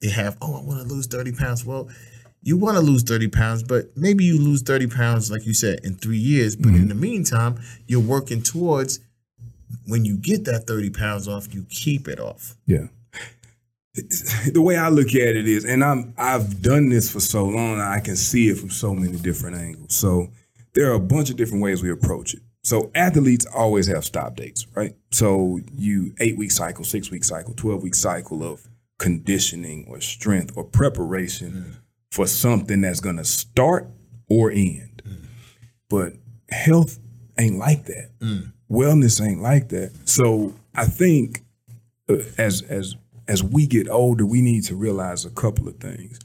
they 0.00 0.10
have, 0.10 0.36
oh, 0.40 0.58
I 0.58 0.62
want 0.62 0.80
to 0.86 0.94
lose 0.94 1.06
30 1.06 1.32
pounds. 1.32 1.64
Well, 1.64 1.88
you 2.42 2.56
want 2.56 2.76
to 2.76 2.82
lose 2.82 3.02
30 3.02 3.28
pounds, 3.28 3.62
but 3.62 3.94
maybe 3.96 4.24
you 4.24 4.38
lose 4.38 4.62
30 4.62 4.86
pounds, 4.86 5.30
like 5.30 5.44
you 5.46 5.52
said, 5.52 5.80
in 5.84 5.96
three 5.96 6.18
years. 6.18 6.56
But 6.56 6.68
in 6.68 6.88
the 6.88 6.94
meantime, 6.94 7.60
you're 7.86 8.00
working 8.00 8.42
towards 8.42 9.00
when 9.86 10.04
you 10.04 10.16
get 10.16 10.44
that 10.44 10.66
30 10.66 10.90
pounds 10.90 11.28
off, 11.28 11.52
you 11.54 11.66
keep 11.68 12.08
it 12.08 12.20
off. 12.20 12.56
Yeah. 12.66 12.86
The 14.52 14.62
way 14.62 14.76
I 14.76 14.88
look 14.88 15.08
at 15.08 15.36
it 15.36 15.48
is, 15.48 15.64
and 15.64 15.82
I'm 15.82 16.14
I've 16.16 16.62
done 16.62 16.88
this 16.88 17.10
for 17.10 17.18
so 17.18 17.44
long, 17.44 17.80
I 17.80 17.98
can 17.98 18.14
see 18.14 18.48
it 18.48 18.56
from 18.56 18.70
so 18.70 18.94
many 18.94 19.18
different 19.18 19.56
angles. 19.56 19.96
So 19.96 20.28
there 20.74 20.90
are 20.90 20.94
a 20.94 21.00
bunch 21.00 21.28
of 21.28 21.36
different 21.36 21.62
ways 21.62 21.82
we 21.82 21.90
approach 21.90 22.32
it. 22.34 22.40
So 22.62 22.90
athletes 22.94 23.46
always 23.46 23.88
have 23.88 24.04
stop 24.04 24.36
dates, 24.36 24.66
right? 24.74 24.94
So 25.10 25.60
you 25.76 26.14
eight 26.20 26.38
week 26.38 26.52
cycle, 26.52 26.84
six 26.84 27.10
week 27.10 27.24
cycle, 27.24 27.52
twelve 27.54 27.82
week 27.82 27.96
cycle 27.96 28.44
of 28.44 28.68
conditioning 28.98 29.86
or 29.88 30.00
strength 30.00 30.52
or 30.56 30.64
preparation 30.64 31.52
mm. 31.52 31.76
for 32.12 32.26
something 32.26 32.82
that's 32.82 33.00
gonna 33.00 33.24
start 33.24 33.88
or 34.28 34.50
end. 34.50 35.02
Mm. 35.06 35.24
But 35.88 36.12
health 36.50 36.98
ain't 37.38 37.58
like 37.58 37.86
that. 37.86 38.10
Mm. 38.20 38.52
Wellness 38.70 39.24
ain't 39.26 39.42
like 39.42 39.68
that. 39.70 39.92
So 40.08 40.54
I 40.74 40.86
think 40.86 41.42
uh, 42.08 42.18
as 42.38 42.62
as 42.62 42.96
as 43.28 43.42
we 43.42 43.66
get 43.66 43.88
older, 43.88 44.26
we 44.26 44.42
need 44.42 44.64
to 44.64 44.76
realize 44.76 45.24
a 45.24 45.30
couple 45.30 45.68
of 45.68 45.76
things. 45.76 46.18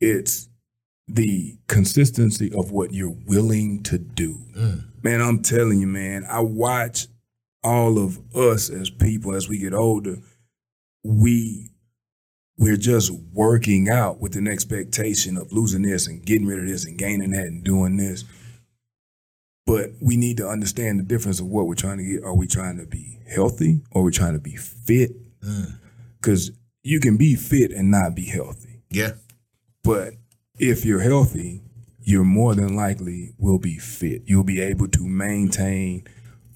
It's 0.00 0.48
the 1.06 1.56
consistency 1.66 2.52
of 2.54 2.70
what 2.70 2.92
you're 2.92 3.16
willing 3.26 3.82
to 3.84 3.98
do. 3.98 4.38
Man, 5.02 5.20
I'm 5.20 5.42
telling 5.42 5.80
you, 5.80 5.86
man, 5.86 6.24
I 6.28 6.40
watch 6.40 7.08
all 7.64 7.98
of 7.98 8.20
us 8.36 8.70
as 8.70 8.90
people 8.90 9.34
as 9.34 9.48
we 9.48 9.58
get 9.58 9.74
older, 9.74 10.18
we 11.02 11.70
we're 12.56 12.76
just 12.76 13.10
working 13.32 13.88
out 13.88 14.20
with 14.20 14.36
an 14.36 14.46
expectation 14.46 15.36
of 15.36 15.52
losing 15.52 15.82
this 15.82 16.06
and 16.06 16.24
getting 16.24 16.46
rid 16.46 16.60
of 16.60 16.66
this 16.68 16.84
and 16.84 16.96
gaining 16.96 17.32
that 17.32 17.46
and 17.46 17.64
doing 17.64 17.96
this. 17.96 18.22
But 19.74 19.90
we 20.00 20.16
need 20.16 20.36
to 20.36 20.48
understand 20.48 21.00
the 21.00 21.02
difference 21.02 21.40
of 21.40 21.46
what 21.46 21.66
we're 21.66 21.74
trying 21.74 21.98
to 21.98 22.04
get. 22.04 22.22
Are 22.22 22.32
we 22.32 22.46
trying 22.46 22.78
to 22.78 22.86
be 22.86 23.18
healthy 23.28 23.80
or 23.90 24.02
are 24.02 24.04
we 24.04 24.12
trying 24.12 24.34
to 24.34 24.38
be 24.38 24.54
fit? 24.54 25.10
Mm. 25.40 25.80
Because 26.20 26.52
you 26.84 27.00
can 27.00 27.16
be 27.16 27.34
fit 27.34 27.72
and 27.72 27.90
not 27.90 28.14
be 28.14 28.24
healthy. 28.24 28.82
Yeah. 28.88 29.14
But 29.82 30.14
if 30.60 30.84
you're 30.84 31.00
healthy, 31.00 31.64
you're 32.02 32.22
more 32.22 32.54
than 32.54 32.76
likely 32.76 33.32
will 33.36 33.58
be 33.58 33.78
fit. 33.78 34.22
You'll 34.26 34.44
be 34.44 34.60
able 34.60 34.86
to 34.86 35.04
maintain 35.04 36.04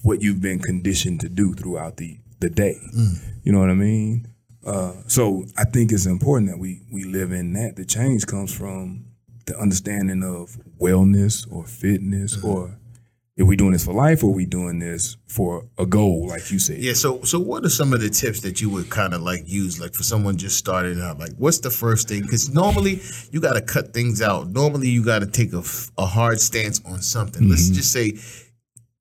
what 0.01 0.21
you've 0.21 0.41
been 0.41 0.59
conditioned 0.59 1.19
to 1.19 1.27
do 1.27 1.53
throughout 1.53 1.97
the, 1.97 2.19
the 2.39 2.49
day. 2.49 2.79
Mm. 2.95 3.21
You 3.43 3.51
know 3.51 3.59
what 3.59 3.69
I 3.69 3.73
mean? 3.73 4.29
Uh, 4.65 4.93
so 5.07 5.43
I 5.57 5.65
think 5.65 5.91
it's 5.91 6.05
important 6.05 6.51
that 6.51 6.57
we 6.57 6.83
we 6.89 7.03
live 7.03 7.33
in 7.33 7.51
that. 7.53 7.75
The 7.75 7.83
change 7.83 8.27
comes 8.27 8.55
from 8.55 9.07
the 9.45 9.59
understanding 9.59 10.23
of 10.23 10.57
wellness 10.79 11.45
or 11.51 11.65
fitness 11.65 12.37
mm-hmm. 12.37 12.47
or 12.47 12.78
if 13.39 13.47
we 13.47 13.55
doing 13.55 13.71
this 13.71 13.85
for 13.85 13.93
life 13.93 14.21
or 14.21 14.31
are 14.31 14.33
we 14.33 14.45
doing 14.45 14.79
this 14.79 15.15
for 15.27 15.65
a 15.77 15.85
goal, 15.85 16.27
like 16.27 16.51
you 16.51 16.59
said. 16.59 16.77
Yeah. 16.77 16.91
So, 16.91 17.23
so 17.23 17.39
what 17.39 17.63
are 17.63 17.69
some 17.69 17.93
of 17.93 18.01
the 18.01 18.09
tips 18.09 18.41
that 18.41 18.59
you 18.59 18.69
would 18.69 18.89
kind 18.89 19.13
of 19.13 19.21
like 19.21 19.43
use, 19.45 19.79
like 19.79 19.93
for 19.93 20.03
someone 20.03 20.35
just 20.35 20.57
starting 20.57 20.99
out? 20.99 21.19
Like, 21.19 21.31
what's 21.37 21.59
the 21.59 21.69
first 21.69 22.09
thing? 22.09 22.23
Because 22.23 22.53
normally 22.53 22.99
you 23.31 23.39
got 23.39 23.53
to 23.53 23.61
cut 23.61 23.93
things 23.93 24.21
out. 24.21 24.49
Normally 24.49 24.89
you 24.89 25.05
got 25.05 25.19
to 25.19 25.25
take 25.25 25.53
a, 25.53 25.63
a 25.97 26.05
hard 26.05 26.41
stance 26.41 26.81
on 26.85 27.01
something. 27.01 27.43
Mm-hmm. 27.43 27.51
Let's 27.51 27.69
just 27.69 27.93
say 27.93 28.19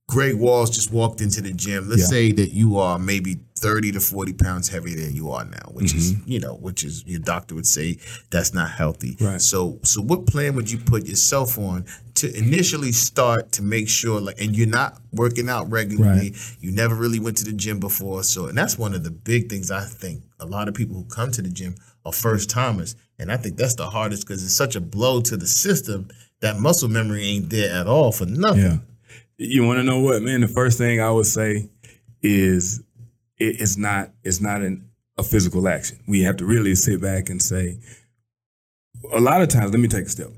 Greg 0.08 0.36
Walls 0.36 0.70
just 0.70 0.90
walked 0.90 1.20
into 1.20 1.42
the 1.42 1.52
gym. 1.52 1.86
Let's 1.88 2.02
Yeah. 2.02 2.06
say 2.08 2.32
that 2.32 2.52
you 2.54 2.78
are 2.78 2.98
maybe 2.98 3.40
30 3.56 3.92
to 3.92 4.00
40 4.00 4.32
pounds 4.32 4.68
heavier 4.68 4.96
than 5.04 5.14
you 5.14 5.30
are 5.32 5.44
now, 5.44 5.70
which 5.72 5.94
is, 5.94 6.12
Mm-hmm. 6.14 6.30
you 6.30 6.40
know, 6.40 6.54
which 6.54 6.82
is 6.82 7.04
your 7.06 7.18
doctor 7.18 7.54
would 7.54 7.66
say 7.66 7.98
that's 8.30 8.54
not 8.54 8.70
healthy. 8.70 9.18
Right. 9.20 9.40
So, 9.42 9.78
so 9.84 10.00
what 10.00 10.26
plan 10.26 10.54
would 10.54 10.70
you 10.70 10.78
put 10.78 11.06
yourself 11.06 11.58
on 11.58 11.84
to 12.14 12.34
initially 12.36 12.90
start 12.92 13.52
to 13.52 13.62
make 13.62 13.88
sure 13.88 14.18
like, 14.20 14.40
and 14.40 14.56
you're 14.56 14.66
not 14.66 14.98
working 15.12 15.48
out 15.50 15.70
regularly. 15.70 16.34
You 16.60 16.72
never 16.72 16.94
really 16.94 17.20
went 17.20 17.36
to 17.38 17.44
the 17.44 17.52
gym 17.52 17.78
before. 17.78 18.22
So, 18.24 18.46
and 18.46 18.56
that's 18.56 18.78
one 18.78 18.94
of 18.94 19.04
the 19.04 19.10
big 19.10 19.50
things 19.50 19.70
I 19.70 19.84
think 19.84 20.22
a 20.40 20.46
lot 20.46 20.68
of 20.68 20.74
people 20.74 20.96
who 20.96 21.04
come 21.04 21.30
to 21.32 21.42
the 21.42 21.50
gym 21.50 21.74
are 22.06 22.12
first 22.12 22.48
timers. 22.48 22.96
And 23.18 23.30
I 23.30 23.36
think 23.36 23.56
that's 23.58 23.74
the 23.74 23.90
hardest 23.90 24.26
because 24.26 24.42
it's 24.42 24.54
such 24.54 24.74
a 24.74 24.80
blow 24.80 25.20
to 25.22 25.36
the 25.36 25.46
system 25.46 26.08
that 26.40 26.58
muscle 26.58 26.88
memory 26.88 27.24
ain't 27.24 27.50
there 27.50 27.74
at 27.74 27.86
all 27.86 28.10
for 28.10 28.24
nothing. 28.26 28.62
Yeah. 28.62 28.76
You 29.38 29.64
want 29.64 29.78
to 29.78 29.84
know 29.84 30.00
what, 30.00 30.20
man? 30.22 30.40
The 30.40 30.48
first 30.48 30.78
thing 30.78 31.00
I 31.00 31.12
would 31.12 31.26
say 31.26 31.70
is 32.22 32.80
it, 33.38 33.60
it's 33.60 33.76
not 33.76 34.10
it's 34.24 34.40
not 34.40 34.62
an, 34.62 34.90
a 35.16 35.22
physical 35.22 35.68
action. 35.68 36.00
We 36.08 36.22
have 36.22 36.36
to 36.38 36.44
really 36.44 36.74
sit 36.74 37.00
back 37.00 37.28
and 37.28 37.40
say. 37.40 37.78
A 39.12 39.20
lot 39.20 39.40
of 39.40 39.48
times, 39.48 39.70
let 39.70 39.78
me 39.78 39.86
take 39.86 40.06
a 40.06 40.08
step. 40.08 40.28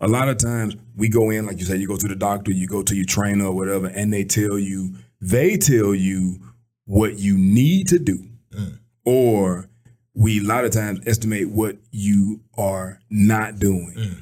A 0.00 0.06
lot 0.06 0.28
of 0.28 0.38
times 0.38 0.76
we 0.96 1.08
go 1.08 1.30
in, 1.30 1.46
like 1.46 1.58
you 1.58 1.64
said, 1.64 1.80
you 1.80 1.88
go 1.88 1.96
to 1.96 2.06
the 2.06 2.14
doctor, 2.14 2.52
you 2.52 2.68
go 2.68 2.80
to 2.82 2.94
your 2.94 3.04
trainer 3.04 3.46
or 3.46 3.52
whatever, 3.52 3.88
and 3.88 4.12
they 4.12 4.22
tell 4.22 4.56
you 4.56 4.94
they 5.20 5.56
tell 5.56 5.92
you 5.92 6.38
what 6.84 7.18
you 7.18 7.36
need 7.36 7.88
to 7.88 7.98
do, 7.98 8.24
mm. 8.52 8.78
or 9.04 9.68
we 10.14 10.38
a 10.38 10.44
lot 10.44 10.64
of 10.64 10.70
times 10.70 11.00
estimate 11.06 11.50
what 11.50 11.76
you 11.90 12.40
are 12.56 13.00
not 13.10 13.58
doing. 13.58 13.94
Mm. 13.96 14.20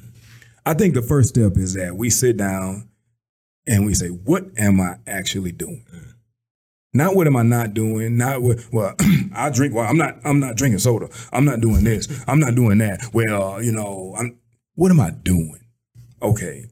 I 0.65 0.73
think 0.73 0.95
the 0.95 1.03
first 1.03 1.29
step 1.29 1.55
is 1.57 1.75
that 1.75 1.95
we 1.95 2.09
sit 2.09 2.37
down 2.37 2.89
and 3.67 3.85
we 3.85 3.93
say, 3.93 4.07
what 4.07 4.45
am 4.57 4.81
I 4.81 4.97
actually 5.07 5.51
doing? 5.51 5.85
Not 6.93 7.15
what 7.15 7.25
am 7.25 7.35
I 7.35 7.43
not 7.43 7.73
doing? 7.73 8.17
Not 8.17 8.41
what. 8.41 8.59
Well, 8.71 8.95
I 9.35 9.49
drink. 9.49 9.73
Well, 9.73 9.85
I'm 9.85 9.97
not. 9.97 10.19
I'm 10.23 10.39
not 10.39 10.55
drinking 10.55 10.79
soda. 10.79 11.09
I'm 11.31 11.43
not 11.43 11.59
doing 11.59 11.83
this. 11.83 12.07
I'm 12.27 12.39
not 12.39 12.53
doing 12.53 12.77
that. 12.79 13.09
Well, 13.13 13.61
you 13.63 13.71
know, 13.71 14.13
I'm. 14.17 14.37
What 14.75 14.91
am 14.91 14.99
I 14.99 15.09
doing? 15.09 15.59
Okay, 16.21 16.65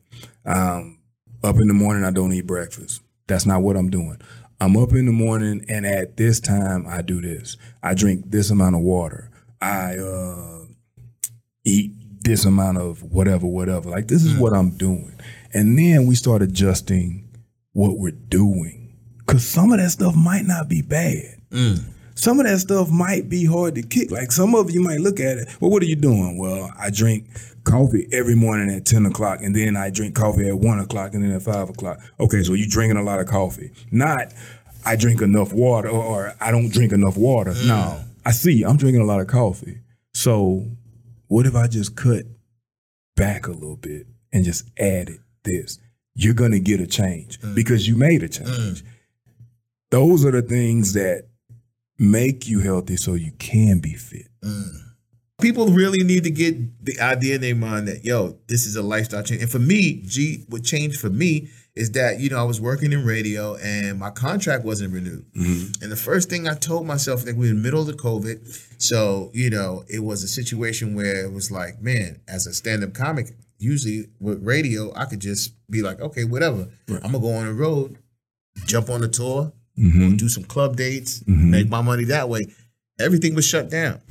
um, 0.46 1.00
up 1.44 1.56
in 1.56 1.68
the 1.68 1.74
morning, 1.74 2.04
I 2.04 2.12
don't 2.12 2.32
eat 2.34 2.46
breakfast. 2.46 3.02
That's 3.28 3.48
not 3.48 3.64
what 3.64 3.76
I'm 3.76 3.90
doing. 3.90 4.22
I'm 4.60 4.78
up 4.78 4.92
in 4.94 5.08
the 5.08 5.12
morning, 5.12 5.66
and 5.68 5.88
at 5.88 6.18
this 6.18 6.40
time, 6.40 6.86
I 6.88 7.02
do 7.02 7.20
this. 7.20 7.58
I 7.82 7.96
drink 7.96 8.30
this 8.30 8.52
amount 8.52 8.76
of 8.76 8.82
water. 8.82 9.32
I 9.60 9.98
uh, 9.98 10.66
eat 11.66 11.94
this 12.24 12.46
amount 12.46 12.78
of 12.78 13.02
whatever, 13.02 13.48
whatever. 13.48 13.90
Like 13.90 14.08
this 14.08 14.24
is 14.24 14.38
what 14.38 14.54
I'm 14.54 14.78
doing. 14.78 15.20
And 15.54 15.78
then 15.78 16.08
we 16.08 16.16
start 16.16 16.42
adjusting 16.42 17.30
what 17.74 17.98
we're 17.98 18.12
doing. 18.12 18.98
Cause 19.26 19.46
some 19.46 19.72
of 19.72 19.80
that 19.80 19.92
stuff 19.92 20.16
might 20.16 20.46
not 20.46 20.68
be 20.68 20.82
bad. 20.82 21.42
Mm. 21.52 21.84
Some 22.16 22.40
of 22.40 22.46
that 22.46 22.60
stuff 22.60 22.90
might 22.92 23.30
be 23.30 23.46
hard 23.46 23.76
to 23.76 23.82
kick. 23.82 24.12
Like 24.12 24.32
some 24.32 24.54
of 24.56 24.70
you 24.70 24.82
might 24.82 25.00
look 25.00 25.20
at 25.20 25.38
it. 25.38 25.48
Well, 25.60 25.72
what 25.72 25.82
are 25.82 25.88
you 25.88 25.96
doing? 25.96 26.38
Well, 26.38 26.72
I 26.78 26.90
drink 26.90 27.26
coffee 27.64 28.08
every 28.12 28.36
morning 28.36 28.70
at 28.76 28.86
10 28.86 29.06
o'clock, 29.06 29.42
and 29.42 29.56
then 29.56 29.78
I 29.78 29.90
drink 29.90 30.16
coffee 30.16 30.48
at 30.48 30.60
1 30.60 30.80
o'clock 30.80 31.14
and 31.14 31.24
then 31.24 31.32
at 31.32 31.42
5 31.42 31.70
o'clock. 31.70 32.00
Okay, 32.20 32.44
so 32.44 32.54
you're 32.54 32.68
drinking 32.68 32.98
a 32.98 33.04
lot 33.04 33.20
of 33.20 33.28
coffee. 33.28 33.72
Not 33.92 34.34
I 34.86 34.96
drink 34.96 35.22
enough 35.22 35.54
water 35.54 35.90
or, 35.90 36.04
or 36.04 36.34
I 36.42 36.52
don't 36.52 36.72
drink 36.72 36.92
enough 36.92 37.18
water. 37.18 37.52
Mm. 37.52 37.68
No. 37.68 38.04
I 38.26 38.32
see 38.32 38.64
I'm 38.64 38.78
drinking 38.78 39.02
a 39.02 39.06
lot 39.06 39.22
of 39.22 39.28
coffee. 39.28 39.80
So 40.14 40.66
what 41.28 41.46
if 41.46 41.56
I 41.56 41.68
just 41.68 41.96
cut 41.96 42.26
back 43.16 43.48
a 43.48 43.52
little 43.52 43.78
bit 43.78 44.08
and 44.32 44.44
just 44.44 44.70
added 44.78 45.20
this? 45.44 45.80
You're 46.14 46.34
gonna 46.34 46.60
get 46.60 46.80
a 46.80 46.88
change 46.88 47.40
mm. 47.40 47.56
because 47.56 47.88
you 47.88 47.96
made 47.96 48.24
a 48.24 48.30
mm. 48.30 48.46
change. 48.46 48.84
Those 49.90 50.26
are 50.26 50.32
the 50.32 50.42
things 50.42 50.94
that 50.94 51.28
make 51.98 52.48
you 52.48 52.60
healthy 52.60 52.98
so 52.98 53.14
you 53.14 53.32
can 53.34 53.80
be 53.80 53.94
fit. 53.94 54.28
Mm. 54.44 54.92
people 55.40 55.68
really 55.68 56.04
need 56.04 56.24
to 56.24 56.32
get 56.32 56.86
the 56.86 57.00
idea 57.00 57.36
in 57.36 57.42
their 57.42 57.56
mind 57.56 57.88
that 57.88 58.04
yo, 58.04 58.38
this 58.48 58.66
is 58.66 58.76
a 58.76 58.82
lifestyle 58.82 59.24
change. 59.24 59.42
And 59.42 59.52
for 59.52 59.60
me, 59.60 60.02
G, 60.06 60.46
what 60.50 60.64
changed 60.64 61.00
for 61.00 61.10
me 61.10 61.50
is 61.76 61.92
that 61.92 62.20
you 62.20 62.30
know 62.30 62.38
I 62.38 62.44
was 62.44 62.60
working 62.60 62.92
in 62.92 63.06
radio 63.06 63.56
and 63.56 64.00
my 64.00 64.10
contract 64.10 64.66
wasn't 64.66 64.94
renewed. 64.94 65.26
Mm-hmm. 65.34 65.84
And 65.84 65.92
the 65.92 65.98
first 65.98 66.30
thing 66.30 66.48
I 66.48 66.56
told 66.56 66.86
myself, 66.86 67.26
like 67.26 67.36
we 67.36 67.46
were 67.46 67.52
in 67.52 67.58
the 67.58 67.62
middle 67.62 67.82
of 67.82 67.88
the 67.88 67.94
COVID, 67.94 68.82
so 68.82 69.32
you 69.34 69.50
know 69.50 69.84
it 69.88 70.00
was 70.00 70.24
a 70.24 70.28
situation 70.28 70.96
where 70.96 71.24
it 71.24 71.32
was 71.32 71.52
like, 71.52 71.82
man, 71.82 72.22
as 72.28 72.48
a 72.48 72.54
stand-up 72.54 72.94
comic, 72.94 73.32
usually 73.62 74.08
with 74.20 74.44
radio, 74.44 74.94
I 74.96 75.06
could 75.06 75.20
just 75.22 75.54
be 75.70 75.82
like, 75.82 76.00
okay, 76.02 76.24
whatever, 76.24 76.68
I'm 76.90 77.12
gonna 77.12 77.20
go 77.20 77.34
on 77.34 77.46
the 77.46 77.54
road, 77.54 77.98
jump 78.66 78.90
on 78.90 79.02
the 79.02 79.08
tour, 79.08 79.54
Mm-hmm. 79.80 80.18
do 80.18 80.28
some 80.28 80.44
club 80.44 80.76
dates, 80.76 81.24
mm-hmm. 81.24 81.50
make 81.50 81.70
my 81.70 81.82
money 81.82 82.04
that 82.04 82.28
way. 82.28 82.46
Everything 83.00 83.34
was 83.34 83.46
shut 83.46 83.70
down 83.70 84.02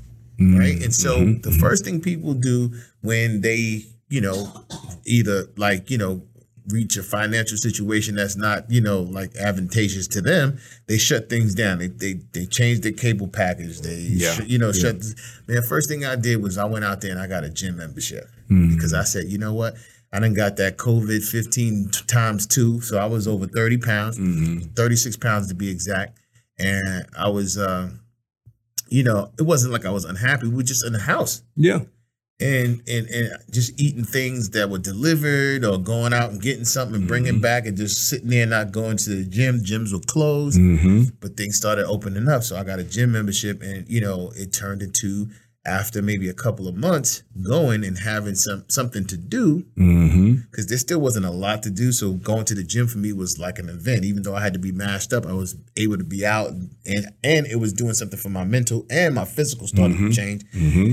mm-hmm. 0.40 0.59
right? 0.59 0.83
And 0.83 0.95
so 0.95 1.19
mm-hmm. 1.19 1.40
the 1.42 1.52
first 1.52 1.85
thing 1.85 2.00
people 2.00 2.35
do 2.35 2.73
when 3.02 3.40
they, 3.40 3.85
you 4.09 4.21
know, 4.21 4.52
either 5.04 5.47
like, 5.57 5.90
you 5.90 5.99
know, 5.99 6.23
reach 6.69 6.97
a 6.97 7.02
financial 7.02 7.57
situation 7.57 8.14
that's 8.14 8.37
not, 8.37 8.71
you 8.71 8.80
know, 8.80 9.00
like 9.00 9.35
advantageous 9.37 10.07
to 10.09 10.21
them, 10.21 10.59
they 10.87 10.99
shut 10.99 11.28
things 11.28 11.54
down. 11.54 11.78
They 11.78 11.88
they 11.88 12.21
they 12.33 12.47
change 12.47 12.80
their 12.80 12.92
cable 12.92 13.28
package. 13.28 13.80
They 13.80 13.97
Yeah. 13.97 14.35
sh- 14.35 14.47
you 14.47 14.59
know, 14.59 14.73
shut 14.73 15.02
man, 15.47 15.62
first 15.62 15.88
thing 15.88 16.04
I 16.04 16.16
did 16.16 16.42
was 16.42 16.59
I 16.59 16.64
went 16.64 16.85
out 16.85 17.00
there 17.00 17.11
and 17.11 17.21
I 17.21 17.26
got 17.26 17.45
a 17.45 17.50
gym 17.50 17.76
membership 17.76 18.28
because 18.50 18.92
I 18.92 19.04
said, 19.04 19.25
you 19.28 19.38
know 19.38 19.54
what? 19.54 19.75
I 20.12 20.19
done 20.19 20.35
got 20.35 20.57
that 20.57 20.76
COVID 20.76 21.23
15 21.25 21.88
t- 21.90 22.04
times 22.07 22.47
two. 22.47 22.80
So 22.80 22.99
I 22.99 23.07
was 23.07 23.28
over 23.28 23.47
30 23.47 23.78
pounds, 23.78 24.19
36 24.75 25.16
pounds 25.19 25.47
to 25.49 25.54
be 25.54 25.71
exact. 25.71 26.19
And 26.59 27.07
I 27.16 27.28
was 27.28 27.57
uh 27.57 27.90
you 28.88 29.04
know, 29.04 29.30
it 29.38 29.42
wasn't 29.42 29.73
like 29.73 29.87
I 29.87 29.90
was 29.90 30.04
unhappy. 30.04 30.49
We 30.49 30.57
were 30.57 30.62
just 30.64 30.85
in 30.85 30.92
the 30.92 30.99
house 30.99 31.42
Yeah. 31.54 31.80
and 32.40 32.83
and 32.88 33.07
and 33.07 33.33
just 33.52 33.80
eating 33.80 34.02
things 34.04 34.50
that 34.50 34.69
were 34.69 34.78
delivered 34.80 35.64
or 35.64 35.78
going 35.78 36.12
out 36.12 36.30
and 36.33 36.42
getting 36.42 36.64
something 36.64 36.97
and 36.97 37.07
bringing 37.07 37.40
back 37.40 37.66
and 37.66 37.76
just 37.76 38.09
sitting 38.09 38.30
there 38.30 38.47
not 38.47 38.73
going 38.73 38.97
to 38.97 39.11
the 39.11 39.25
gym. 39.25 39.61
Gyms 39.61 39.92
were 39.92 40.00
closed, 40.00 40.59
Mm-hmm. 40.59 41.02
but 41.21 41.37
things 41.37 41.57
started 41.57 41.87
opening 41.87 42.28
up. 42.28 42.42
So 42.42 42.57
I 42.57 42.64
got 42.64 42.80
a 42.80 42.85
gym 42.85 43.12
membership, 43.12 43.62
and 43.62 43.88
you 43.88 44.00
know, 44.00 44.33
it 44.35 44.52
turned 44.52 44.83
into 44.83 45.28
after 45.67 46.00
maybe 46.00 46.29
a 46.29 46.35
couple 46.35 46.67
of 46.67 46.75
months 46.75 47.23
going 47.43 47.85
and 47.85 47.99
having 47.99 48.35
some 48.35 48.64
something 48.69 49.07
to 49.07 49.17
do 49.17 49.64
Mm-hmm. 49.76 50.35
because 50.50 50.67
there 50.67 50.79
still 50.79 51.00
wasn't 51.00 51.26
a 51.26 51.31
lot 51.31 51.62
to 51.64 51.71
do. 51.71 51.93
So 51.93 52.12
going 52.12 52.47
to 52.47 52.55
the 52.55 52.64
gym 52.64 52.87
for 52.87 52.99
me 52.99 53.12
was 53.12 53.38
like 53.38 53.59
an 53.59 53.69
event. 53.69 54.05
Even 54.05 54.23
though 54.23 54.35
I 54.35 54.40
had 54.43 54.55
to 54.55 54.59
be 54.59 54.73
mashed 54.73 55.12
up, 55.12 55.26
I 55.26 55.33
was 55.35 55.57
able 55.76 55.99
to 55.99 56.05
be 56.05 56.25
out 56.25 56.49
and 56.49 57.07
and, 57.23 57.47
it 57.47 57.57
was 57.57 57.73
doing 57.73 57.95
something 57.95 58.19
for 58.19 58.31
my 58.31 58.45
mental 58.45 58.87
and 58.90 59.14
my 59.14 59.25
physical 59.25 59.67
started 59.67 59.99
to 59.99 60.11
change. 60.12 60.45
Mm-hmm. 60.55 60.93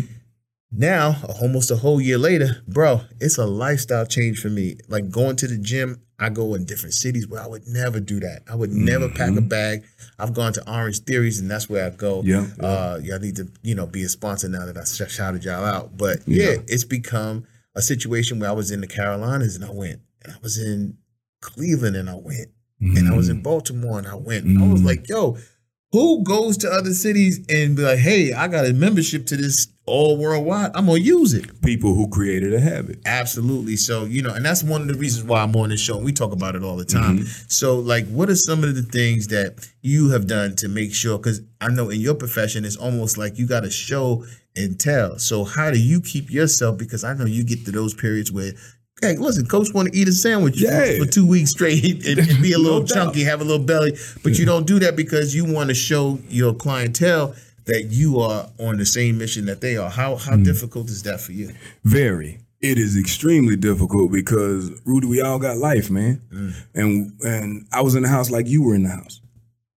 Now, 0.72 1.16
almost 1.42 1.72
a 1.72 1.78
whole 1.78 2.02
year 2.02 2.18
later, 2.18 2.62
bro, 2.68 3.02
it's 3.22 3.38
a 3.38 3.46
lifestyle 3.46 4.06
change 4.06 4.42
for 4.42 4.50
me. 4.50 4.76
Like 4.90 5.10
going 5.10 5.38
to 5.38 5.48
the 5.48 5.58
gym, 5.58 6.02
I 6.20 6.30
go 6.30 6.56
in 6.56 6.66
different 6.66 6.96
cities 6.96 7.28
where 7.28 7.42
I 7.44 7.48
would 7.48 7.68
never 7.68 8.00
do 8.00 8.20
that. 8.22 8.42
I 8.50 8.56
would 8.56 8.72
never 8.72 9.08
pack 9.08 9.36
a 9.38 9.42
bag. 9.42 9.84
I've 10.18 10.34
gone 10.34 10.52
to 10.54 10.72
Orange 10.72 11.00
Theories, 11.02 11.40
and 11.40 11.50
that's 11.50 11.70
where 11.70 11.86
I 11.86 11.90
go. 11.92 12.24
Yeah. 12.26 12.48
Uh, 12.60 13.00
y'all 13.04 13.20
need 13.20 13.36
to, 13.36 13.48
you 13.62 13.76
know, 13.76 13.86
be 13.86 14.02
a 14.04 14.10
sponsor 14.10 14.50
now 14.50 14.66
that 14.66 14.78
I 14.78 14.84
sh- 14.84 15.12
shouted 15.12 15.44
y'all 15.46 15.64
out. 15.64 15.96
But 15.96 16.20
yeah. 16.26 16.52
Yeah. 16.52 16.56
it's 16.68 16.84
become 16.86 17.46
a 17.76 17.82
situation 17.84 18.40
where 18.40 18.50
I 18.50 18.54
was 18.54 18.72
in 18.72 18.82
the 18.82 18.88
Carolinas 18.88 19.56
and 19.56 19.64
I 19.64 19.72
went, 19.72 20.00
and 20.24 20.34
I 20.34 20.38
was 20.42 20.58
in 20.58 20.98
Cleveland 21.42 21.96
and 21.96 22.10
I 22.10 22.16
went, 22.16 22.48
and 22.80 23.08
I 23.08 23.16
was 23.16 23.30
in 23.30 23.42
Baltimore 23.44 24.00
and 24.00 24.08
I 24.08 24.16
went. 24.16 24.46
And 24.46 24.62
I 24.64 24.68
was 24.68 24.82
Mm. 24.82 24.86
like, 24.86 25.08
yo, 25.08 25.38
who 25.92 26.24
goes 26.24 26.58
to 26.58 26.70
other 26.70 26.94
cities 26.94 27.40
and 27.50 27.76
be 27.76 27.84
like, 27.84 28.00
hey, 28.00 28.34
I 28.34 28.48
got 28.48 28.66
a 28.66 28.74
membership 28.74 29.26
to 29.28 29.38
this 29.38 29.68
all 29.86 30.18
worldwide, 30.18 30.72
I'm 30.76 30.88
gonna 30.88 31.00
use 31.00 31.34
it. 31.34 31.62
People 31.62 31.96
who 31.96 32.10
created 32.10 32.54
a 32.54 32.60
habit. 32.60 33.00
Absolutely. 33.06 33.78
So, 33.78 34.04
you 34.04 34.22
know, 34.22 34.34
and 34.34 34.46
that's 34.46 34.62
one 34.62 34.82
of 34.82 34.88
the 34.88 34.96
reasons 34.96 35.26
why 35.26 35.42
I'm 35.42 35.56
on 35.56 35.70
this 35.70 35.80
show 35.80 35.96
and 35.96 36.06
we 36.06 36.12
talk 36.12 36.34
about 36.34 36.56
it 36.56 36.64
all 36.64 36.76
the 36.76 36.86
time. 36.86 37.20
Mm-hmm. 37.20 37.46
So, 37.48 37.78
like, 37.78 38.06
what 38.08 38.30
are 38.30 38.36
some 38.36 38.64
of 38.66 38.76
the 38.76 38.82
things 38.82 39.28
that 39.28 39.66
you 39.82 40.10
have 40.10 40.28
done 40.28 40.58
to 40.58 40.68
make 40.68 40.94
sure? 40.94 41.18
Because 41.18 41.42
I 41.62 41.70
know 41.70 41.90
in 41.90 42.02
your 42.02 42.16
profession, 42.16 42.66
it's 42.66 42.76
almost 42.76 43.18
like 43.18 43.38
you 43.38 43.48
got 43.48 43.62
to 43.62 43.72
show 43.72 44.26
and 44.58 44.78
tell. 44.78 45.20
So, 45.20 45.46
how 45.46 45.72
do 45.72 45.80
you 45.80 46.02
keep 46.02 46.30
yourself? 46.30 46.78
Because 46.78 47.06
I 47.06 47.14
know 47.14 47.26
you 47.26 47.46
get 47.46 47.64
to 47.66 47.72
those 47.72 47.94
periods 47.94 48.32
where, 48.32 48.52
hey, 49.02 49.16
listen, 49.18 49.46
coach 49.46 49.74
want 49.74 49.92
to 49.92 49.98
eat 49.98 50.08
a 50.08 50.12
sandwich 50.12 50.56
for- 50.60 50.66
Yeah. 50.66 50.98
for, 50.98 51.06
two 51.06 51.28
weeks 51.28 51.52
straight 51.52 51.84
and, 52.08 52.20
and 52.20 52.42
be 52.42 52.54
a 52.54 52.58
little 52.66 52.82
No 52.82 52.86
chunky, 52.86 53.24
have 53.24 53.42
a 53.42 53.44
little 53.44 53.66
belly, 53.66 53.98
but 54.24 54.38
you 54.38 54.46
don't 54.46 54.66
do 54.68 54.80
that 54.80 54.96
because 54.96 55.36
you 55.36 55.46
want 55.46 55.70
to 55.70 55.76
show 55.76 56.20
your 56.30 56.54
clientele 56.54 57.36
that 57.66 57.88
you 57.92 58.20
are 58.20 58.50
on 58.60 58.78
the 58.78 58.86
same 58.86 59.18
mission 59.18 59.46
that 59.46 59.60
they 59.62 59.76
are. 59.78 59.90
How 59.90 60.16
how 60.16 60.38
difficult 60.38 60.88
is 60.90 61.04
that 61.04 61.20
for 61.20 61.34
you? 61.34 61.52
Very. 61.84 62.40
It 62.62 62.80
is 62.80 62.98
extremely 62.98 63.56
difficult 63.56 64.12
because 64.12 64.72
Rudy, 64.86 65.06
we 65.08 65.22
all 65.22 65.38
got 65.38 65.58
life, 65.58 65.92
man. 65.92 66.22
And 66.74 67.12
and 67.22 67.68
I 67.74 67.82
was 67.82 67.94
in 67.96 68.04
the 68.04 68.10
house 68.10 68.32
like 68.32 68.48
you 68.48 68.64
were 68.64 68.74
in 68.74 68.84
the 68.84 68.90
house. 68.90 69.22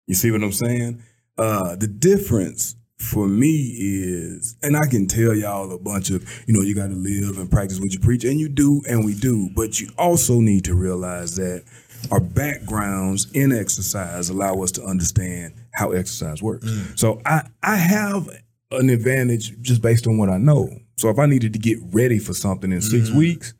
You 0.07 0.13
see 0.15 0.29
what 0.31 0.43
I'm 0.43 0.51
saying? 0.53 1.01
Uh 1.37 1.75
the 1.75 1.87
difference 1.87 2.75
for 2.99 3.27
me 3.27 3.75
is, 3.77 4.55
and 4.61 4.75
I 4.75 4.85
can 4.85 5.07
tell 5.07 5.33
y'all 5.33 5.71
a 5.71 5.79
bunch 5.79 6.09
of, 6.11 6.23
you 6.47 6.53
know, 6.53 6.61
you 6.61 6.75
got 6.75 6.87
to 6.87 6.95
live 6.95 7.37
and 7.37 7.49
practice 7.49 7.79
what 7.79 7.93
you 7.93 7.99
preach, 7.99 8.23
and 8.25 8.39
you 8.39 8.49
do, 8.49 8.81
and 8.87 9.05
we 9.05 9.15
do. 9.15 9.49
But 9.55 9.79
you 9.79 9.89
also 9.97 10.39
need 10.39 10.65
to 10.65 10.75
realize 10.75 11.35
that 11.37 11.63
our 12.11 12.19
backgrounds 12.19 13.29
in 13.33 13.51
exercise 13.51 14.29
allow 14.29 14.55
us 14.61 14.71
to 14.71 14.83
understand 14.83 15.53
how 15.73 15.91
exercise 15.91 16.41
works. 16.41 16.67
So 16.95 17.21
I 17.25 17.43
I 17.63 17.75
have 17.75 18.29
an 18.71 18.89
advantage 18.89 19.59
just 19.61 19.81
based 19.81 20.07
on 20.07 20.17
what 20.17 20.29
I 20.29 20.37
know. 20.37 20.69
So 20.97 21.09
if 21.09 21.19
I 21.19 21.25
needed 21.25 21.53
to 21.53 21.59
get 21.59 21.79
ready 21.91 22.19
for 22.19 22.33
something 22.33 22.71
in 22.71 22.81
6 22.81 23.11
weeks, 23.11 23.53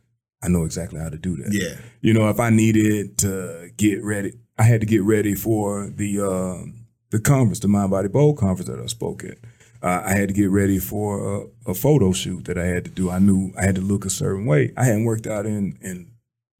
I 0.43 0.49
know 0.49 0.65
exactly 0.65 0.99
how 0.99 1.09
to 1.09 1.17
do 1.17 1.35
that. 1.37 1.49
Yeah. 1.51 1.75
You 2.01 2.13
know, 2.13 2.29
if 2.29 2.39
I 2.39 2.49
needed 2.49 3.17
to 3.19 3.71
get 3.77 4.03
ready, 4.03 4.33
I 4.57 4.63
had 4.63 4.81
to 4.81 4.87
get 4.87 5.03
ready 5.03 5.35
for 5.35 5.89
the 5.89 6.21
um 6.21 6.78
the 7.11 7.19
conference, 7.19 7.59
the 7.59 7.67
Mind 7.67 7.91
Body 7.91 8.07
Bold 8.07 8.37
conference 8.37 8.69
that 8.69 8.79
I 8.79 8.85
spoke 8.87 9.23
at. 9.23 9.37
Uh, 9.81 10.03
I 10.05 10.13
had 10.13 10.27
to 10.27 10.33
get 10.33 10.49
ready 10.49 10.77
for 10.77 11.47
a, 11.65 11.71
a 11.71 11.73
photo 11.73 12.11
shoot 12.11 12.45
that 12.45 12.57
I 12.57 12.65
had 12.65 12.83
to 12.85 12.91
do. 12.91 13.09
I 13.09 13.19
knew 13.19 13.53
I 13.57 13.63
had 13.63 13.75
to 13.75 13.81
look 13.81 14.05
a 14.05 14.09
certain 14.09 14.45
way. 14.45 14.73
I 14.75 14.83
hadn't 14.85 15.05
worked 15.05 15.27
out 15.27 15.45
in 15.45 15.77
in 15.81 16.11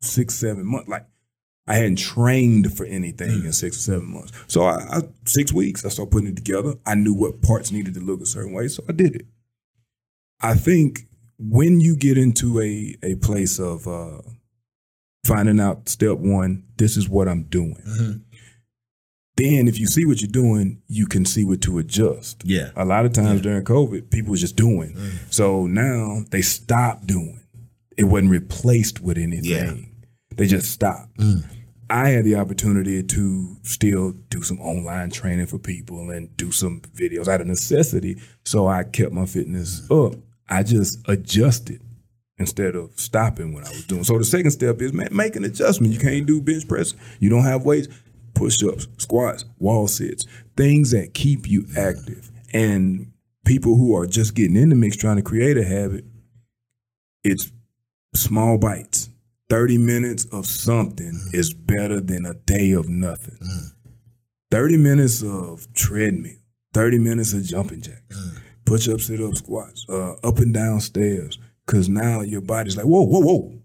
six, 0.01 0.35
seven 0.35 0.65
months. 0.65 0.87
Like 0.87 1.05
I 1.67 1.75
hadn't 1.75 1.97
trained 1.97 2.75
for 2.75 2.85
anything 2.85 3.45
in 3.45 3.53
six 3.53 3.77
or 3.77 3.81
seven 3.81 4.13
months. 4.13 4.31
So 4.47 4.63
I, 4.63 4.77
I 4.89 5.01
six 5.25 5.51
weeks, 5.53 5.85
I 5.85 5.89
started 5.89 6.11
putting 6.11 6.29
it 6.29 6.35
together. 6.35 6.75
I 6.85 6.95
knew 6.95 7.13
what 7.13 7.41
parts 7.41 7.71
needed 7.71 7.93
to 7.95 7.99
look 7.99 8.21
a 8.21 8.25
certain 8.25 8.53
way, 8.53 8.69
so 8.69 8.83
I 8.87 8.93
did 8.93 9.15
it. 9.15 9.25
I 10.41 10.55
think 10.55 11.01
when 11.37 11.81
you 11.81 11.95
get 11.97 12.17
into 12.17 12.61
a 12.61 12.95
a 13.03 13.15
place 13.15 13.59
of 13.59 13.85
uh, 13.87 14.21
finding 15.25 15.59
out 15.59 15.89
step 15.89 16.17
one, 16.17 16.63
this 16.77 16.95
is 16.95 17.09
what 17.09 17.27
I'm 17.27 17.43
doing. 17.43 18.23
Then, 19.39 19.67
if 19.67 19.79
you 19.79 19.87
see 19.87 20.05
what 20.05 20.21
you're 20.21 20.29
doing, 20.29 20.81
you 20.87 21.07
can 21.07 21.23
see 21.25 21.45
what 21.45 21.61
to 21.61 21.79
adjust. 21.79 22.43
Yeah. 22.45 22.71
A 22.75 22.83
lot 22.83 23.05
of 23.05 23.13
times 23.13 23.41
during 23.41 23.63
COVID, 23.63 24.11
people 24.11 24.31
was 24.31 24.41
just 24.41 24.55
doing. 24.55 24.93
Mm. 24.93 25.33
So 25.33 25.65
now 25.65 26.23
they 26.29 26.41
stopped 26.41 27.07
doing. 27.07 27.39
It 27.97 28.03
wasn't 28.03 28.31
replaced 28.31 29.01
with 29.01 29.17
anything. 29.17 29.49
Yeah. 29.49 29.73
They 30.35 30.47
just 30.47 30.71
stopped. 30.71 31.17
Mm. 31.17 31.45
I 31.89 32.09
had 32.09 32.25
the 32.25 32.35
opportunity 32.35 33.01
to 33.01 33.57
still 33.63 34.11
do 34.29 34.43
some 34.43 34.59
online 34.59 35.09
training 35.09 35.47
for 35.47 35.57
people 35.57 36.11
and 36.11 36.35
do 36.37 36.51
some 36.51 36.81
videos 36.93 37.27
out 37.27 37.41
of 37.41 37.47
necessity. 37.47 38.21
So 38.45 38.67
I 38.67 38.83
kept 38.83 39.11
my 39.11 39.25
fitness 39.25 39.89
up. 39.89 40.13
I 40.49 40.63
just 40.63 40.99
adjusted 41.07 41.81
instead 42.37 42.75
of 42.75 42.91
stopping 42.95 43.53
what 43.53 43.65
I 43.65 43.69
was 43.69 43.85
doing. 43.85 44.03
So 44.03 44.17
the 44.17 44.23
second 44.23 44.51
step 44.51 44.81
is 44.81 44.93
man, 44.93 45.09
make 45.11 45.35
an 45.35 45.45
adjustment. 45.45 45.93
You 45.93 45.99
can't 45.99 46.25
do 46.25 46.41
bench 46.41 46.67
press. 46.67 46.93
You 47.19 47.29
don't 47.29 47.43
have 47.43 47.65
weights. 47.65 47.87
Push 48.33 48.63
ups, 48.63 48.87
squats, 48.97 49.45
wall 49.57 49.87
sits, 49.87 50.25
things 50.55 50.91
that 50.91 51.13
keep 51.13 51.49
you 51.49 51.65
active. 51.77 52.31
And 52.53 53.11
people 53.45 53.75
who 53.75 53.95
are 53.95 54.05
just 54.05 54.35
getting 54.35 54.55
in 54.55 54.69
the 54.69 54.75
mix 54.75 54.95
trying 54.95 55.17
to 55.17 55.21
create 55.21 55.57
a 55.57 55.63
habit, 55.63 56.05
it's 57.23 57.51
small 58.13 58.57
bites. 58.57 59.09
30 59.49 59.79
minutes 59.79 60.25
of 60.25 60.45
something 60.45 61.11
mm. 61.11 61.33
is 61.33 61.53
better 61.53 61.99
than 61.99 62.25
a 62.25 62.35
day 62.35 62.71
of 62.71 62.87
nothing. 62.87 63.37
Mm. 63.41 63.73
30 64.51 64.77
minutes 64.77 65.23
of 65.23 65.71
treadmill, 65.73 66.37
30 66.73 66.99
minutes 66.99 67.33
of 67.33 67.43
jumping 67.43 67.81
jacks, 67.81 68.15
mm. 68.15 68.37
push 68.65 68.87
ups, 68.87 69.07
sit 69.07 69.21
ups, 69.21 69.39
squats, 69.39 69.85
uh, 69.89 70.13
up 70.23 70.37
and 70.37 70.53
down 70.53 70.79
stairs. 70.79 71.39
Cause 71.65 71.89
now 71.89 72.21
your 72.21 72.41
body's 72.41 72.77
like, 72.77 72.85
whoa, 72.85 73.01
whoa, 73.01 73.19
whoa. 73.19 73.59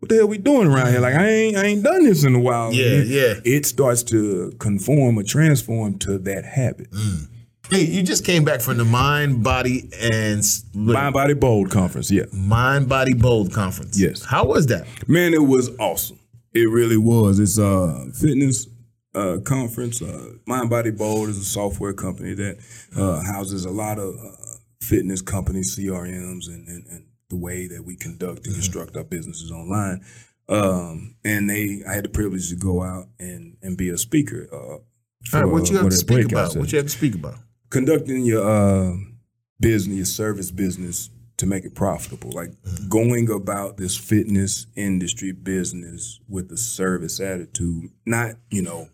What 0.00 0.10
the 0.10 0.16
hell 0.16 0.28
we 0.28 0.38
doing 0.38 0.68
around 0.68 0.88
here? 0.92 1.00
Like 1.00 1.14
I 1.14 1.26
ain't 1.28 1.56
I 1.56 1.64
ain't 1.66 1.82
done 1.82 2.04
this 2.04 2.24
in 2.24 2.34
a 2.34 2.40
while. 2.40 2.72
Yeah, 2.72 2.84
It- 2.84 3.06
yeah. 3.08 3.34
It 3.44 3.66
starts 3.66 4.02
to 4.04 4.52
conform 4.58 5.18
or 5.18 5.22
transform 5.22 5.98
to 6.00 6.18
that 6.18 6.44
habit. 6.44 6.88
Hey, 7.70 7.84
you 7.84 8.02
just 8.04 8.24
came 8.24 8.44
back 8.44 8.60
from 8.60 8.76
the 8.76 8.84
Mind, 8.84 9.42
Body, 9.42 9.88
and 10.00 10.40
Mind 10.72 11.12
Body 11.14 11.34
Bold 11.34 11.68
Conference, 11.70 12.12
yeah. 12.12 12.22
Mind, 12.32 12.88
Body, 12.88 13.12
Bold 13.12 13.52
conference. 13.52 13.98
Yes. 13.98 14.24
How 14.24 14.44
was 14.44 14.66
that? 14.68 14.86
Man, 15.08 15.34
it 15.34 15.42
was 15.42 15.70
awesome. 15.80 16.20
It 16.54 16.70
really 16.70 16.96
was. 16.96 17.40
It's 17.40 17.58
a 17.58 18.06
fitness 18.14 18.68
uh, 19.16 19.38
conference. 19.44 20.00
Uh, 20.00 20.34
Mind 20.46 20.70
Body 20.70 20.92
Bold 20.92 21.28
is 21.28 21.38
a 21.38 21.44
software 21.44 21.92
company 21.92 22.34
that 22.34 22.58
uh, 22.96 23.20
houses 23.24 23.64
a 23.64 23.70
lot 23.70 23.98
of 23.98 24.14
uh, 24.14 24.30
fitness 24.80 25.20
companies, 25.20 25.76
CRMs, 25.76 26.46
and, 26.46 26.68
and, 26.68 26.86
and 26.86 27.04
the 27.28 27.36
way 27.36 27.66
that 27.66 27.84
we 27.84 27.96
conduct 27.96 28.46
and 28.46 28.54
construct 28.54 28.96
our 28.96 29.04
businesses 29.04 29.50
online. 29.50 30.04
Um, 30.48 31.16
and 31.24 31.50
they, 31.50 31.82
I 31.88 31.94
had 31.94 32.04
the 32.04 32.08
privilege 32.08 32.48
to 32.50 32.56
go 32.56 32.82
out 32.82 33.06
and, 33.18 33.56
and 33.62 33.76
be 33.76 33.88
a 33.88 33.98
speaker. 33.98 34.48
Uh, 34.52 34.56
All 34.56 34.82
right, 35.32 35.44
what 35.44 35.70
you 35.70 35.76
have 35.76 35.88
to 35.88 35.96
speak 35.96 36.30
about? 36.30 36.56
What 36.56 36.70
you 36.70 36.78
have 36.78 36.86
to 36.86 36.92
speak 36.92 37.14
about? 37.14 37.38
conducting 37.70 38.24
your 38.24 38.48
uh, 38.48 38.96
business, 39.60 39.96
your 39.96 40.04
service 40.06 40.50
business 40.50 41.10
to 41.38 41.46
make 41.46 41.64
it 41.64 41.74
profitable. 41.74 42.30
Like 42.32 42.52
going 42.88 43.30
about 43.30 43.76
this 43.76 43.96
fitness 43.96 44.66
industry 44.74 45.32
business 45.32 46.20
with 46.28 46.50
a 46.50 46.56
service 46.56 47.20
attitude, 47.20 47.90
not, 48.06 48.36
you 48.50 48.62
know, 48.62 48.88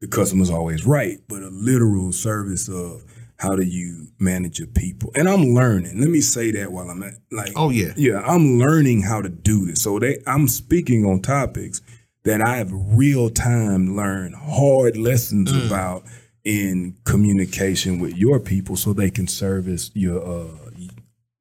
the 0.00 0.08
customer's 0.08 0.50
always 0.50 0.84
right, 0.84 1.18
but 1.28 1.42
a 1.42 1.48
literal 1.48 2.12
service 2.12 2.68
of 2.68 3.04
how 3.38 3.56
do 3.56 3.62
you 3.64 4.08
manage 4.18 4.58
your 4.58 4.68
people. 4.68 5.10
And 5.14 5.28
I'm 5.28 5.54
learning. 5.54 6.00
Let 6.00 6.08
me 6.10 6.20
say 6.20 6.50
that 6.52 6.70
while 6.72 6.88
I'm 6.88 7.02
at 7.02 7.14
like 7.32 7.52
Oh, 7.56 7.70
yeah. 7.70 7.92
yeah, 7.96 8.20
I'm 8.20 8.58
learning 8.58 9.02
how 9.02 9.20
to 9.22 9.28
do 9.28 9.66
this. 9.66 9.82
So 9.82 9.98
they 9.98 10.18
I'm 10.26 10.46
speaking 10.48 11.04
on 11.04 11.20
topics 11.20 11.80
that 12.24 12.40
I 12.40 12.56
have 12.56 12.70
real 12.72 13.28
time 13.30 13.96
learned 13.96 14.34
hard 14.36 14.96
lessons 14.96 15.52
Mm. 15.52 15.66
about 15.66 16.04
in 16.44 16.96
communication 17.04 17.98
with 17.98 18.16
your 18.16 18.38
people 18.38 18.76
so 18.76 18.92
they 18.92 19.10
can 19.10 19.26
service 19.26 19.90
your 19.94 20.22
uh 20.24 20.70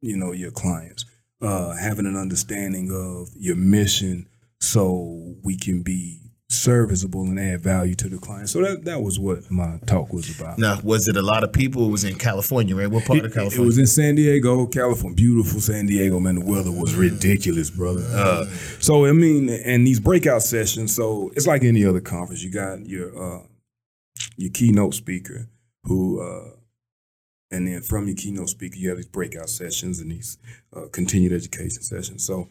you 0.02 0.18
know 0.18 0.32
your 0.32 0.52
clients. 0.52 1.06
Uh 1.42 1.74
having 1.76 2.06
an 2.06 2.16
understanding 2.18 2.90
of 2.92 3.30
your 3.38 3.56
mission 3.56 4.28
so 4.60 5.36
we 5.44 5.58
can 5.58 5.84
be 5.84 6.23
serviceable 6.54 7.24
and 7.24 7.40
add 7.40 7.62
value 7.62 7.96
to 7.96 8.08
the 8.08 8.18
client. 8.18 8.50
So 8.50 8.62
that 8.62 8.86
that 8.86 9.02
was 9.02 9.20
what 9.20 9.50
my 9.50 9.80
talk 9.86 10.14
was 10.14 10.40
about. 10.40 10.58
Now, 10.58 10.80
was 10.84 11.08
it 11.08 11.18
a 11.18 11.22
lot 11.22 11.44
of 11.44 11.52
people? 11.52 11.88
It 11.88 11.92
was 11.92 12.04
in 12.04 12.16
California, 12.16 12.76
right? 12.76 12.90
What 12.90 13.06
part 13.06 13.26
of 13.26 13.34
California? 13.34 13.64
It 13.64 13.66
was 13.66 13.78
in 13.78 13.88
San 13.88 14.16
Diego, 14.16 14.66
California. 14.68 15.16
Beautiful 15.16 15.60
San 15.60 15.86
Diego, 15.86 16.20
man. 16.20 16.36
The 16.36 16.46
weather 16.46 16.72
was 16.72 16.96
ridiculous, 16.96 17.70
brother. 17.70 18.06
Uh, 18.12 18.46
so 18.80 19.06
I 19.06 19.12
mean, 19.12 19.50
and 19.50 19.86
these 19.86 20.00
breakout 20.00 20.44
sessions. 20.44 20.96
So 20.96 21.32
it's 21.36 21.48
like 21.48 21.64
any 21.64 21.86
other 21.86 22.02
conference. 22.02 22.44
You 22.44 22.52
got 22.52 22.86
your 22.86 23.10
uh, 23.18 23.42
your 24.38 24.52
keynote 24.52 24.94
speaker 24.94 25.50
who, 25.86 26.22
uh, 26.22 26.56
and 27.52 27.68
then 27.68 27.82
from 27.82 28.08
your 28.08 28.16
keynote 28.16 28.50
speaker, 28.50 28.78
you 28.78 28.90
have 28.90 28.98
these 28.98 29.08
breakout 29.08 29.50
sessions 29.50 30.00
and 30.00 30.12
these 30.12 30.38
uh, 30.76 30.86
continued 30.92 31.34
education 31.34 31.82
sessions. 31.82 32.26
So. 32.26 32.50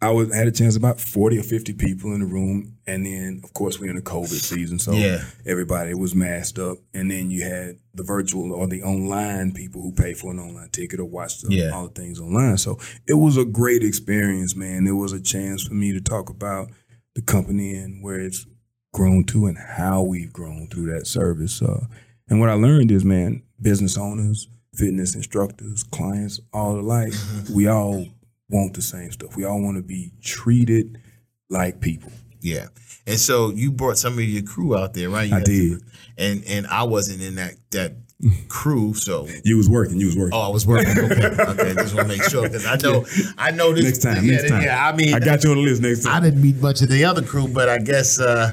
I 0.00 0.10
was 0.10 0.32
had 0.32 0.46
a 0.46 0.52
chance 0.52 0.76
about 0.76 1.00
forty 1.00 1.38
or 1.38 1.42
fifty 1.42 1.72
people 1.72 2.12
in 2.14 2.20
the 2.20 2.26
room, 2.26 2.76
and 2.86 3.04
then 3.04 3.40
of 3.42 3.52
course 3.52 3.80
we're 3.80 3.90
in 3.90 3.96
the 3.96 4.02
COVID 4.02 4.28
season, 4.28 4.78
so 4.78 4.92
Yeah. 4.92 5.24
everybody 5.44 5.92
was 5.94 6.14
masked 6.14 6.58
up, 6.58 6.78
and 6.94 7.10
then 7.10 7.30
you 7.30 7.42
had 7.42 7.78
the 7.94 8.04
virtual 8.04 8.52
or 8.52 8.68
the 8.68 8.82
online 8.82 9.50
people 9.52 9.82
who 9.82 9.90
pay 9.92 10.14
for 10.14 10.30
an 10.30 10.38
online 10.38 10.68
ticket 10.70 11.00
or 11.00 11.04
watch 11.04 11.40
the, 11.42 11.52
Yeah. 11.52 11.70
all 11.70 11.88
the 11.88 12.00
things 12.00 12.20
online. 12.20 12.58
So 12.58 12.78
it 13.08 13.14
was 13.14 13.36
a 13.36 13.44
great 13.44 13.82
experience, 13.82 14.54
man. 14.54 14.86
It 14.86 14.92
was 14.92 15.12
a 15.12 15.20
chance 15.20 15.64
for 15.64 15.74
me 15.74 15.92
to 15.92 16.00
talk 16.00 16.30
about 16.30 16.70
the 17.16 17.22
company 17.22 17.74
and 17.74 18.00
where 18.02 18.20
it's 18.20 18.46
grown 18.94 19.24
to 19.24 19.46
and 19.46 19.58
how 19.58 20.02
we've 20.02 20.32
grown 20.32 20.68
through 20.68 20.92
that 20.92 21.06
service. 21.08 21.60
Uh, 21.60 21.86
and 22.28 22.38
what 22.38 22.48
I 22.50 22.54
learned 22.54 22.92
is, 22.92 23.04
man, 23.04 23.42
business 23.60 23.98
owners, 23.98 24.48
fitness 24.74 25.16
instructors, 25.16 25.82
clients, 25.82 26.38
all 26.52 26.78
alike, 26.78 27.12
Mm-hmm. 27.12 27.54
we 27.54 27.66
all 27.66 28.06
want 28.48 28.74
the 28.74 28.82
same 28.82 29.10
stuff. 29.12 29.36
We 29.36 29.44
all 29.44 29.60
want 29.62 29.76
to 29.76 29.82
be 29.82 30.12
treated 30.22 30.98
like 31.50 31.80
people. 31.80 32.12
Yeah. 32.40 32.66
And 33.06 33.18
so 33.18 33.50
you 33.50 33.72
brought 33.72 33.98
some 33.98 34.14
of 34.14 34.20
your 34.20 34.42
crew 34.42 34.76
out 34.76 34.94
there, 34.94 35.10
right? 35.10 35.28
You 35.28 35.36
I 35.36 35.42
did. 35.42 35.80
to- 35.80 35.84
and 36.18 36.44
and 36.46 36.66
I 36.66 36.82
wasn't 36.84 37.22
in 37.22 37.36
that 37.36 37.54
that 37.70 37.94
crew. 38.48 38.94
So 38.94 39.28
You 39.44 39.56
was 39.56 39.68
working. 39.68 39.98
You 40.00 40.06
was 40.06 40.16
working. 40.16 40.34
oh, 40.36 40.40
I 40.40 40.48
was 40.48 40.66
working. 40.66 40.90
Okay, 40.98 41.26
okay. 41.26 41.74
Just 41.74 41.94
want 41.94 42.08
to 42.10 42.16
make 42.18 42.24
sure 42.24 42.42
because 42.42 42.66
I 42.66 42.76
know 42.76 43.04
I 43.38 43.50
know 43.52 43.72
this 43.72 43.84
next 43.84 44.02
time. 44.02 44.24
Yeah, 44.24 44.32
next 44.32 44.48
time. 44.50 44.62
Yeah, 44.62 44.88
I 44.88 44.96
mean, 44.96 45.14
I 45.14 45.20
got 45.20 45.44
you 45.44 45.50
on 45.50 45.56
the 45.56 45.62
list 45.62 45.82
next 45.82 46.04
time. 46.04 46.16
I 46.16 46.24
didn't 46.24 46.42
meet 46.42 46.56
much 46.56 46.82
of 46.82 46.88
the 46.88 47.04
other 47.04 47.22
crew, 47.22 47.46
but 47.48 47.68
I 47.68 47.78
guess 47.78 48.18
uh, 48.20 48.52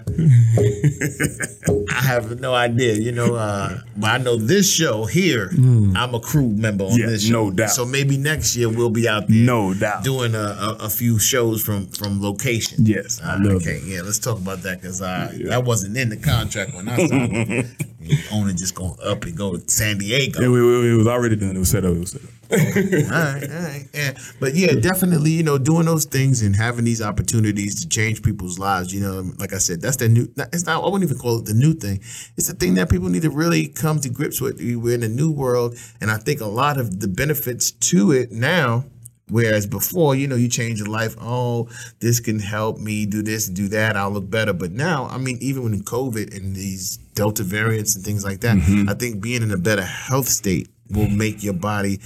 I 1.91 2.01
have 2.01 2.39
no 2.39 2.54
idea. 2.54 2.93
You 2.93 3.12
know, 3.12 3.36
uh, 3.36 3.80
but 3.97 4.08
I 4.12 4.17
know 4.17 4.36
this 4.36 4.71
show 4.71 5.06
here. 5.06 5.49
I'm 5.58 6.13
a 6.13 6.19
crew 6.19 6.49
member 6.49 6.86
on 6.86 6.97
Yeah, 6.97 7.08
this 7.08 7.25
show, 7.25 7.45
no 7.45 7.51
doubt. 7.51 7.71
So 7.71 7.86
maybe 7.86 8.17
next 8.17 8.56
year 8.56 8.69
we'll 8.69 8.89
be 8.89 9.08
out 9.08 9.28
there, 9.28 9.38
No 9.38 9.73
doubt. 9.73 10.04
doing 10.04 10.36
a, 10.36 10.38
a, 10.38 10.78
a 10.82 10.89
few 10.89 11.17
shows 11.19 11.62
from 11.63 11.88
from 11.88 12.21
location. 12.21 12.86
Yes, 12.86 13.19
I 13.23 13.36
Uh, 13.36 13.39
love 13.39 13.56
okay, 13.62 13.82
yeah. 13.86 14.01
Let's 14.01 14.19
talk 14.19 14.38
about 14.38 14.62
that 14.63 14.82
because 14.82 15.01
I 15.01 15.32
that 15.45 15.63
wasn't 15.63 15.97
in 15.97 16.10
the 16.10 16.17
contract 16.17 16.73
when 16.75 16.88
I 16.88 16.97
signed. 17.08 17.75
the 18.08 18.18
owner 18.32 18.54
just 18.54 18.76
going 18.76 18.96
up 19.04 19.24
and 19.26 19.36
go 19.36 19.56
to 19.58 19.70
San 19.70 19.98
Diego. 19.98 20.39
It, 20.41 20.46
it- 20.86 20.94
it 20.94 20.98
was 20.98 21.08
already 21.08 21.36
done. 21.36 21.56
It 21.56 21.60
was 21.60 21.70
set 21.70 21.86
up. 21.86 21.96
It 21.96 22.00
was 22.00 22.12
set 22.12 22.24
up. 22.24 22.30
all 22.52 22.58
right, 22.60 23.44
all 23.44 23.62
right. 23.63 23.88
Yeah. 23.94 24.13
But 24.39 24.54
yeah, 24.54 24.74
definitely, 24.76 25.32
you 25.32 25.41
know, 25.41 25.58
doing 25.58 25.86
those 25.88 26.06
things 26.06 26.44
and 26.44 26.56
having 26.56 26.86
these 26.86 27.02
opportunities 27.02 27.82
to 27.82 27.89
change 27.89 28.22
people's 28.22 28.60
lives, 28.60 28.94
you 28.94 29.02
know, 29.02 29.32
like 29.39 29.52
I 29.52 29.58
said, 29.58 29.82
that's 29.82 29.98
the 29.98 30.08
new, 30.10 30.28
it's 30.54 30.65
not, 30.68 30.84
I 30.84 30.86
wouldn't 30.86 31.04
even 31.10 31.18
call 31.18 31.39
it 31.39 31.46
the 31.46 31.56
new 31.56 31.74
thing. 31.74 31.98
It's 32.38 32.48
the 32.48 32.54
thing 32.54 32.76
that 32.76 32.89
people 32.91 33.10
need 33.10 33.24
to 33.24 33.32
really 33.32 33.68
come 33.70 34.00
to 34.02 34.10
grips 34.10 34.39
with. 34.41 34.60
We're 34.62 34.94
in 34.94 35.02
a 35.02 35.08
new 35.10 35.32
world. 35.32 35.76
And 36.00 36.12
I 36.12 36.18
think 36.18 36.39
a 36.39 36.46
lot 36.46 36.80
of 36.80 37.00
the 37.00 37.08
benefits 37.08 37.72
to 37.72 38.12
it 38.12 38.32
now, 38.32 38.86
whereas 39.30 39.66
before, 39.66 40.16
you 40.16 40.28
know, 40.28 40.36
you 40.36 40.48
change 40.48 40.80
your 40.80 40.90
life, 40.90 41.16
oh, 41.20 41.70
this 42.00 42.20
can 42.20 42.40
help 42.40 42.78
me 42.80 43.06
do 43.06 43.22
this, 43.22 43.48
do 43.48 43.68
that, 43.70 43.96
I'll 43.96 44.12
look 44.12 44.30
better. 44.30 44.54
But 44.54 44.72
now, 44.72 45.06
I 45.06 45.18
mean, 45.18 45.38
even 45.42 45.64
when 45.64 45.84
COVID 45.84 46.36
and 46.36 46.56
these 46.56 46.98
Delta 47.16 47.44
variants 47.44 47.96
and 47.96 48.04
things 48.04 48.24
like 48.24 48.42
that, 48.42 48.58
mm-hmm. 48.58 48.90
I 48.90 48.94
think 48.94 49.22
being 49.22 49.42
in 49.42 49.52
a 49.52 49.58
better 49.58 49.84
health 49.84 50.28
state 50.28 50.70
will 50.90 51.10
make 51.10 51.44
your 51.44 51.54
body 51.54 52.00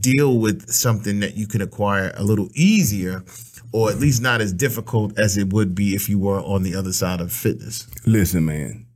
deal 0.00 0.38
with 0.38 0.70
something 0.70 1.20
that 1.20 1.36
you 1.36 1.46
can 1.46 1.62
acquire 1.62 2.12
a 2.16 2.22
little 2.22 2.48
easier 2.54 3.24
or 3.72 3.90
at 3.90 3.98
least 3.98 4.22
not 4.22 4.40
as 4.40 4.52
difficult 4.52 5.18
as 5.18 5.36
it 5.36 5.52
would 5.52 5.74
be 5.74 5.94
if 5.94 6.08
you 6.08 6.18
were 6.18 6.40
on 6.40 6.62
the 6.62 6.74
other 6.74 6.92
side 6.92 7.20
of 7.20 7.32
fitness. 7.32 7.86
Listen, 8.06 8.44
man. 8.44 8.86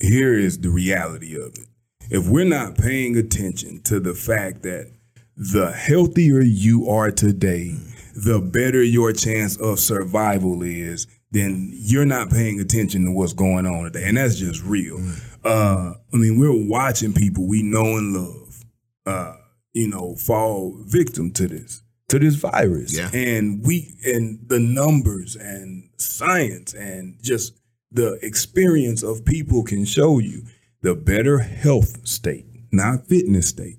Here 0.00 0.38
is 0.38 0.60
the 0.60 0.70
reality 0.70 1.34
of 1.34 1.54
it. 1.58 1.66
If 2.10 2.28
we're 2.28 2.44
not 2.44 2.78
paying 2.78 3.16
attention 3.16 3.82
to 3.84 4.00
the 4.00 4.14
fact 4.14 4.62
that 4.62 4.92
the 5.38 5.70
healthier 5.70 6.40
you 6.40 6.88
are 6.88 7.12
today, 7.12 7.76
the 8.16 8.40
better 8.40 8.82
your 8.82 9.12
chance 9.12 9.56
of 9.56 9.78
survival 9.78 10.62
is, 10.64 11.06
then 11.30 11.70
you're 11.72 12.04
not 12.04 12.28
paying 12.28 12.58
attention 12.58 13.04
to 13.04 13.12
what's 13.12 13.34
going 13.34 13.64
on 13.64 13.84
today. 13.84 14.02
And 14.08 14.16
that's 14.16 14.34
just 14.36 14.62
real. 14.64 14.98
Uh, 15.44 15.94
I 16.12 16.16
mean, 16.16 16.40
we're 16.40 16.68
watching 16.68 17.12
people 17.12 17.46
we 17.46 17.62
know 17.62 17.96
and 17.96 18.14
love, 18.14 18.64
uh, 19.06 19.36
you 19.72 19.88
know, 19.88 20.16
fall 20.16 20.76
victim 20.86 21.30
to 21.32 21.46
this, 21.46 21.82
to 22.08 22.18
this 22.18 22.34
virus. 22.34 22.98
Yeah. 22.98 23.10
And 23.12 23.64
we, 23.64 23.94
and 24.04 24.40
the 24.48 24.58
numbers 24.58 25.36
and 25.36 25.88
science 25.98 26.74
and 26.74 27.16
just 27.22 27.60
the 27.92 28.18
experience 28.22 29.04
of 29.04 29.24
people 29.24 29.62
can 29.62 29.84
show 29.84 30.18
you 30.18 30.42
the 30.82 30.96
better 30.96 31.38
health 31.38 32.08
state, 32.08 32.46
not 32.72 33.06
fitness 33.06 33.50
state, 33.50 33.78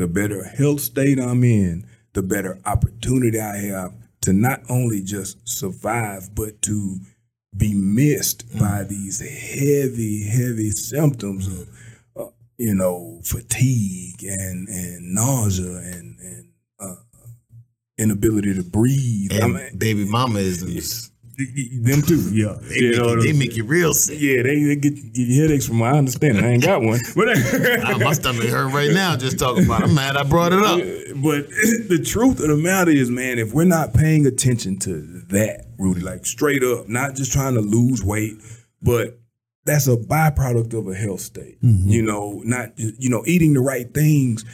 the 0.00 0.08
better 0.08 0.44
health 0.44 0.80
state 0.80 1.20
I'm 1.20 1.44
in, 1.44 1.86
the 2.14 2.22
better 2.22 2.58
opportunity 2.64 3.38
I 3.38 3.56
have 3.58 3.92
to 4.22 4.32
not 4.32 4.62
only 4.70 5.02
just 5.02 5.46
survive, 5.46 6.34
but 6.34 6.62
to 6.62 7.00
be 7.54 7.74
missed 7.74 8.46
by 8.58 8.84
these 8.84 9.20
heavy, 9.20 10.24
heavy 10.26 10.70
symptoms 10.70 11.46
of, 11.48 11.68
uh, 12.16 12.30
you 12.56 12.74
know, 12.74 13.20
fatigue 13.24 14.22
and 14.22 14.68
and 14.68 15.14
nausea 15.14 15.76
and 15.76 16.18
and 16.18 16.48
uh, 16.80 16.96
inability 17.98 18.54
to 18.54 18.62
breathe. 18.62 19.32
I 19.34 19.48
mean, 19.48 19.76
baby 19.76 20.06
mama 20.06 20.38
is 20.38 21.09
them 21.82 22.02
too, 22.02 22.30
yeah. 22.32 22.56
they, 22.62 22.76
You 22.76 22.90
make, 22.90 22.98
know 22.98 23.14
you, 23.14 23.22
they 23.22 23.32
make 23.32 23.56
you 23.56 23.64
real 23.64 23.94
sick. 23.94 24.18
yeah, 24.20 24.42
they, 24.42 24.62
they 24.62 24.76
get, 24.76 24.94
get 24.94 25.26
you 25.26 25.42
headaches 25.42 25.66
from 25.66 25.76
my 25.76 25.90
understanding. 25.92 26.44
I 26.44 26.50
ain't 26.52 26.62
got 26.62 26.82
one, 26.82 27.00
but 27.16 27.26
my 27.98 28.12
stomach 28.12 28.48
hurt 28.48 28.72
right 28.72 28.90
now 28.90 29.16
just 29.16 29.38
talking 29.38 29.64
about 29.64 29.82
it. 29.82 29.84
I'm 29.84 29.94
mad 29.94 30.16
I 30.16 30.22
brought 30.22 30.52
it 30.52 30.62
up. 30.62 30.78
but 31.22 31.48
the 31.88 32.02
truth 32.04 32.40
of 32.40 32.48
the 32.48 32.56
matter 32.56 32.90
is, 32.90 33.10
man, 33.10 33.38
if 33.38 33.52
we're 33.52 33.64
not 33.64 33.94
paying 33.94 34.26
attention 34.26 34.78
to 34.80 35.00
that, 35.28 35.66
Rudy, 35.78 36.00
like 36.00 36.26
straight 36.26 36.62
up, 36.62 36.88
not 36.88 37.14
just 37.14 37.32
trying 37.32 37.54
to 37.54 37.60
lose 37.60 38.04
weight, 38.04 38.34
but 38.82 39.18
that's 39.64 39.86
a 39.86 39.96
byproduct 39.96 40.78
of 40.78 40.88
a 40.88 40.94
health 40.94 41.20
state. 41.20 41.60
Mm-hmm. 41.62 41.88
You 41.88 42.02
know, 42.02 42.40
not 42.44 42.70
you 42.76 43.10
know 43.10 43.22
eating 43.26 43.54
the 43.54 43.60
right 43.60 43.92
things 43.92 44.44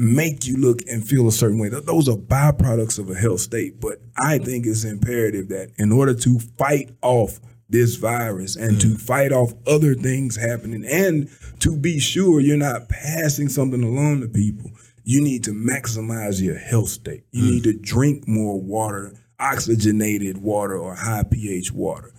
make 0.00 0.46
you 0.46 0.56
look 0.56 0.80
and 0.88 1.06
feel 1.06 1.28
a 1.28 1.32
certain 1.32 1.58
way. 1.58 1.68
Those 1.68 2.08
are 2.08 2.16
byproducts 2.16 2.98
of 2.98 3.10
a 3.10 3.14
health 3.14 3.40
state. 3.40 3.82
But 3.82 4.00
I 4.16 4.38
think 4.38 4.64
it's 4.64 4.82
imperative 4.82 5.48
that 5.48 5.72
in 5.76 5.92
order 5.92 6.14
to 6.14 6.38
fight 6.38 6.90
off 7.02 7.38
this 7.68 7.96
virus 7.96 8.56
and 8.56 8.80
to 8.80 8.88
mm. 8.88 9.00
fight 9.00 9.30
off 9.30 9.52
other 9.66 9.94
things 9.94 10.36
happening 10.36 10.86
and 10.86 11.28
to 11.60 11.76
be 11.76 12.00
sure 12.00 12.40
you're 12.40 12.56
not 12.56 12.88
passing 12.88 13.50
something 13.50 13.82
along 13.82 14.22
to 14.22 14.28
people, 14.28 14.70
you 15.04 15.20
need 15.20 15.44
to 15.44 15.50
maximize 15.50 16.40
your 16.40 16.56
health 16.56 16.88
state. 16.88 17.24
You 17.30 17.42
mm. 17.42 17.50
need 17.50 17.64
to 17.64 17.74
drink 17.74 18.26
more 18.26 18.58
water, 18.58 19.12
oxygenated 19.38 20.38
water 20.38 20.78
or 20.78 20.94
high 20.94 21.24
pH 21.24 21.72
water 21.72 22.14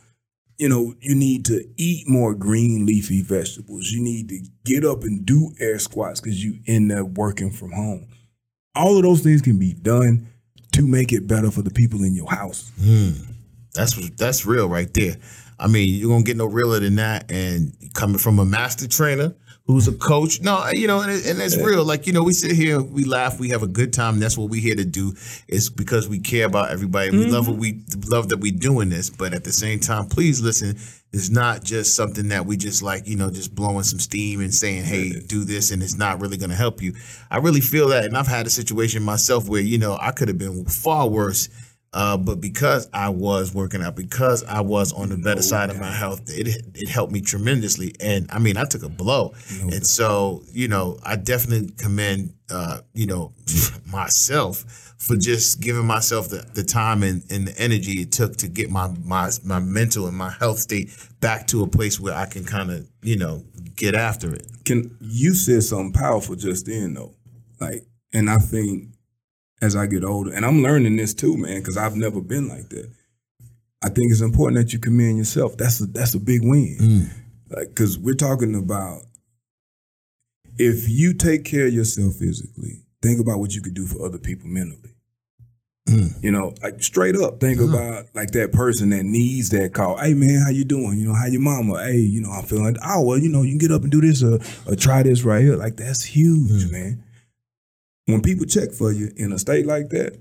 you 0.61 0.69
know, 0.69 0.93
you 1.01 1.15
need 1.15 1.43
to 1.45 1.67
eat 1.75 2.07
more 2.07 2.35
green 2.35 2.85
leafy 2.85 3.23
vegetables. 3.23 3.89
You 3.89 3.99
need 3.99 4.29
to 4.29 4.41
get 4.63 4.85
up 4.85 5.01
and 5.01 5.25
do 5.25 5.51
air 5.59 5.79
squats 5.79 6.21
because 6.21 6.43
you 6.43 6.59
in 6.65 6.87
there 6.87 7.03
working 7.03 7.49
from 7.49 7.71
home. 7.71 8.07
All 8.75 8.95
of 8.95 9.01
those 9.01 9.21
things 9.21 9.41
can 9.41 9.57
be 9.57 9.73
done 9.73 10.27
to 10.73 10.85
make 10.85 11.11
it 11.13 11.25
better 11.25 11.49
for 11.49 11.63
the 11.63 11.71
people 11.71 12.03
in 12.03 12.13
your 12.13 12.29
house. 12.29 12.71
Hmm. 12.79 13.09
That's 13.73 14.11
that's 14.11 14.45
real 14.45 14.69
right 14.69 14.93
there. 14.93 15.17
I 15.59 15.65
mean, 15.65 15.95
you're 15.95 16.11
gonna 16.11 16.23
get 16.23 16.37
no 16.37 16.45
realer 16.45 16.79
than 16.79 16.97
that. 16.97 17.31
And 17.31 17.73
coming 17.95 18.19
from 18.19 18.37
a 18.37 18.45
master 18.45 18.87
trainer 18.87 19.33
who's 19.67 19.87
a 19.87 19.93
coach, 19.93 20.41
no, 20.41 20.67
you 20.71 20.87
know, 20.87 21.01
and, 21.01 21.11
it, 21.11 21.25
and 21.25 21.41
it's 21.41 21.57
real. 21.57 21.85
Like 21.85 22.07
you 22.07 22.13
know, 22.13 22.23
we 22.23 22.33
sit 22.33 22.51
here, 22.51 22.81
we 22.81 23.03
laugh, 23.03 23.39
we 23.39 23.49
have 23.49 23.63
a 23.63 23.67
good 23.67 23.93
time. 23.93 24.19
That's 24.19 24.37
what 24.37 24.49
we're 24.49 24.61
here 24.61 24.75
to 24.75 24.85
do. 24.85 25.13
It's 25.47 25.69
because 25.69 26.09
we 26.09 26.19
care 26.19 26.45
about 26.45 26.71
everybody. 26.71 27.11
We 27.11 27.25
love 27.25 27.47
what 27.47 27.59
mm-hmm. 27.59 28.01
we 28.01 28.07
love 28.09 28.29
that 28.29 28.37
we're 28.37 28.51
doing 28.51 28.89
this. 28.89 29.09
But 29.09 29.33
at 29.33 29.43
the 29.43 29.51
same 29.51 29.79
time, 29.79 30.07
please 30.07 30.41
listen. 30.41 30.77
It's 31.13 31.29
not 31.29 31.63
just 31.63 31.95
something 31.95 32.29
that 32.29 32.45
we 32.45 32.55
just 32.55 32.81
like, 32.81 33.05
you 33.05 33.17
know, 33.17 33.29
just 33.29 33.53
blowing 33.53 33.83
some 33.83 33.99
steam 33.99 34.39
and 34.39 34.53
saying, 34.53 34.85
"Hey, 34.85 35.19
do 35.19 35.43
this," 35.43 35.71
and 35.71 35.83
it's 35.83 35.97
not 35.97 36.21
really 36.21 36.37
going 36.37 36.51
to 36.51 36.55
help 36.55 36.81
you. 36.81 36.93
I 37.29 37.37
really 37.37 37.61
feel 37.61 37.89
that, 37.89 38.05
and 38.05 38.17
I've 38.17 38.27
had 38.27 38.47
a 38.47 38.49
situation 38.49 39.03
myself 39.03 39.47
where 39.49 39.61
you 39.61 39.77
know 39.77 39.97
I 39.99 40.11
could 40.11 40.27
have 40.27 40.37
been 40.37 40.65
far 40.65 41.07
worse. 41.07 41.49
Uh, 41.93 42.15
but 42.15 42.39
because 42.39 42.89
I 42.93 43.09
was 43.09 43.53
working 43.53 43.81
out, 43.81 43.97
because 43.97 44.45
I 44.45 44.61
was 44.61 44.93
on 44.93 45.09
the 45.09 45.17
better 45.17 45.41
side 45.41 45.69
of 45.69 45.79
my 45.79 45.91
health, 45.91 46.21
it 46.27 46.47
it 46.73 46.87
helped 46.87 47.11
me 47.11 47.19
tremendously. 47.19 47.93
And 47.99 48.31
I 48.31 48.39
mean, 48.39 48.55
I 48.55 48.63
took 48.63 48.83
a 48.83 48.89
blow, 48.89 49.33
and 49.61 49.85
so 49.85 50.43
you 50.51 50.69
know, 50.69 50.99
I 51.03 51.17
definitely 51.17 51.71
commend 51.77 52.33
uh, 52.49 52.79
you 52.93 53.07
know 53.07 53.33
myself 53.91 54.95
for 54.99 55.17
just 55.17 55.59
giving 55.59 55.85
myself 55.85 56.29
the, 56.29 56.45
the 56.53 56.63
time 56.63 57.01
and, 57.01 57.23
and 57.31 57.47
the 57.47 57.59
energy 57.59 58.01
it 58.01 58.11
took 58.11 58.37
to 58.37 58.47
get 58.47 58.69
my 58.69 58.87
my 59.03 59.29
my 59.43 59.59
mental 59.59 60.07
and 60.07 60.15
my 60.15 60.29
health 60.29 60.59
state 60.59 60.95
back 61.19 61.47
to 61.47 61.63
a 61.63 61.67
place 61.67 61.99
where 61.99 62.13
I 62.13 62.25
can 62.25 62.45
kind 62.45 62.71
of 62.71 62.87
you 63.01 63.17
know 63.17 63.43
get 63.75 63.95
after 63.95 64.33
it. 64.33 64.47
Can 64.63 64.95
you 65.01 65.33
said 65.33 65.63
something 65.63 65.91
powerful 65.91 66.35
just 66.35 66.67
then 66.67 66.93
though? 66.93 67.15
Like, 67.59 67.83
and 68.13 68.29
I 68.29 68.37
think 68.37 68.90
as 69.61 69.75
I 69.75 69.85
get 69.85 70.03
older, 70.03 70.33
and 70.33 70.45
I'm 70.45 70.63
learning 70.63 70.95
this 70.95 71.13
too, 71.13 71.37
man, 71.37 71.59
because 71.59 71.77
I've 71.77 71.95
never 71.95 72.21
been 72.21 72.47
like 72.47 72.69
that. 72.69 72.89
I 73.83 73.89
think 73.89 74.11
it's 74.11 74.21
important 74.21 74.57
that 74.57 74.73
you 74.73 74.79
commend 74.79 75.17
yourself. 75.17 75.57
That's 75.57 75.81
a 75.81 75.85
that's 75.85 76.13
a 76.13 76.19
big 76.19 76.41
win. 76.43 76.77
Mm. 76.79 77.09
Like, 77.55 77.69
because 77.69 77.97
we're 77.97 78.15
talking 78.15 78.55
about 78.55 79.03
if 80.57 80.87
you 80.87 81.13
take 81.13 81.45
care 81.45 81.67
of 81.67 81.73
yourself 81.73 82.15
physically, 82.15 82.83
think 83.01 83.19
about 83.19 83.39
what 83.39 83.53
you 83.53 83.61
could 83.61 83.73
do 83.73 83.85
for 83.85 84.05
other 84.05 84.19
people 84.19 84.47
mentally. 84.47 84.95
Mm. 85.89 86.23
You 86.23 86.31
know, 86.31 86.53
like 86.61 86.81
straight 86.83 87.15
up, 87.15 87.39
think 87.39 87.59
mm. 87.59 87.69
about 87.69 88.05
like 88.13 88.31
that 88.31 88.51
person 88.51 88.91
that 88.91 89.03
needs 89.03 89.49
that 89.49 89.73
call. 89.73 89.97
Hey 89.97 90.13
man, 90.13 90.41
how 90.43 90.51
you 90.51 90.63
doing? 90.63 90.99
You 90.99 91.07
know, 91.07 91.15
how 91.15 91.25
your 91.25 91.41
mama? 91.41 91.83
Hey, 91.83 91.97
you 91.97 92.21
know, 92.21 92.29
I'm 92.29 92.45
feeling. 92.45 92.77
Oh 92.85 93.01
well, 93.01 93.17
you 93.17 93.29
know, 93.29 93.41
you 93.41 93.51
can 93.51 93.57
get 93.57 93.71
up 93.71 93.81
and 93.81 93.91
do 93.91 94.01
this 94.01 94.23
or, 94.23 94.39
or 94.67 94.75
try 94.75 95.01
this 95.01 95.23
right 95.23 95.41
here. 95.41 95.55
Like 95.55 95.77
that's 95.77 96.03
huge, 96.03 96.71
man. 96.71 97.03
When 98.05 98.21
people 98.21 98.45
check 98.45 98.71
for 98.71 98.91
you 98.91 99.11
in 99.15 99.31
a 99.31 99.39
state 99.39 99.65
like 99.65 99.89
that, 99.89 100.17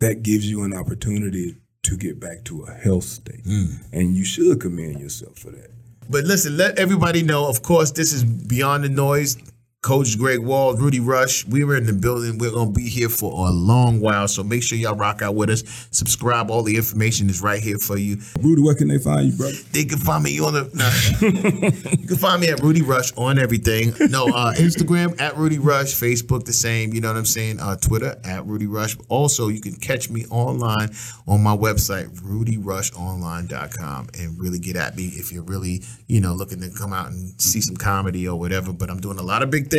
that 0.00 0.22
gives 0.22 0.50
you 0.50 0.64
an 0.64 0.74
opportunity 0.74 1.56
to 1.84 1.96
get 1.96 2.18
back 2.18 2.44
to 2.44 2.62
a 2.62 2.72
health 2.72 3.04
state, 3.04 3.42
hmm. 3.44 3.66
and 3.92 4.14
you 4.14 4.24
should 4.24 4.60
commend 4.60 5.00
yourself 5.00 5.38
for 5.38 5.50
that. 5.50 5.70
But 6.08 6.24
listen, 6.24 6.56
let 6.56 6.78
everybody 6.78 7.22
know. 7.22 7.48
Of 7.48 7.62
course, 7.62 7.90
this 7.90 8.12
is 8.12 8.24
beyond 8.24 8.84
the 8.84 8.88
noise. 8.88 9.36
Coach 9.84 10.16
Greg 10.16 10.38
Wall, 10.38 10.74
Rudy 10.74 10.98
Rush. 10.98 11.44
We 11.46 11.62
were 11.62 11.76
in 11.76 11.84
the 11.84 11.92
building. 11.92 12.38
We're 12.38 12.52
gonna 12.52 12.70
be 12.70 12.88
here 12.88 13.10
for 13.10 13.46
a 13.46 13.50
long 13.50 14.00
while. 14.00 14.26
So 14.28 14.42
make 14.42 14.62
sure 14.62 14.78
y'all 14.78 14.96
rock 14.96 15.20
out 15.20 15.34
with 15.34 15.50
us. 15.50 15.62
Subscribe. 15.90 16.50
All 16.50 16.62
the 16.62 16.74
information 16.74 17.28
is 17.28 17.42
right 17.42 17.62
here 17.62 17.76
for 17.76 17.98
you. 17.98 18.16
Rudy, 18.40 18.62
where 18.62 18.74
can 18.74 18.88
they 18.88 18.96
find 18.96 19.26
you, 19.26 19.36
brother? 19.36 19.52
They 19.72 19.84
can 19.84 19.98
find 19.98 20.24
me 20.24 20.40
on 20.40 20.54
the. 20.54 20.64
Nah. 20.74 20.90
you 22.00 22.08
can 22.08 22.16
find 22.16 22.40
me 22.40 22.48
at 22.48 22.60
Rudy 22.60 22.80
Rush 22.80 23.12
on 23.16 23.38
everything. 23.38 23.92
No, 24.10 24.26
uh, 24.26 24.54
Instagram 24.54 25.20
at 25.20 25.36
Rudy 25.36 25.58
Rush, 25.58 25.94
Facebook 25.94 26.46
the 26.46 26.52
same. 26.54 26.94
You 26.94 27.02
know 27.02 27.08
what 27.08 27.18
I'm 27.18 27.26
saying? 27.26 27.60
Uh, 27.60 27.76
Twitter 27.76 28.16
at 28.24 28.44
Rudy 28.46 28.66
Rush. 28.66 28.96
Also, 29.08 29.48
you 29.48 29.60
can 29.60 29.76
catch 29.76 30.08
me 30.08 30.24
online 30.30 30.90
on 31.28 31.42
my 31.42 31.54
website 31.54 32.08
RudyRushOnline.com 32.20 34.08
and 34.18 34.40
really 34.40 34.58
get 34.58 34.76
at 34.76 34.96
me 34.96 35.08
if 35.08 35.30
you're 35.30 35.44
really 35.44 35.82
you 36.08 36.20
know 36.22 36.32
looking 36.32 36.60
to 36.60 36.70
come 36.70 36.94
out 36.94 37.08
and 37.10 37.40
see 37.40 37.60
some 37.60 37.76
comedy 37.76 38.26
or 38.26 38.38
whatever. 38.38 38.72
But 38.72 38.88
I'm 38.88 39.00
doing 39.00 39.18
a 39.18 39.22
lot 39.22 39.42
of 39.42 39.50
big 39.50 39.68
things. 39.68 39.73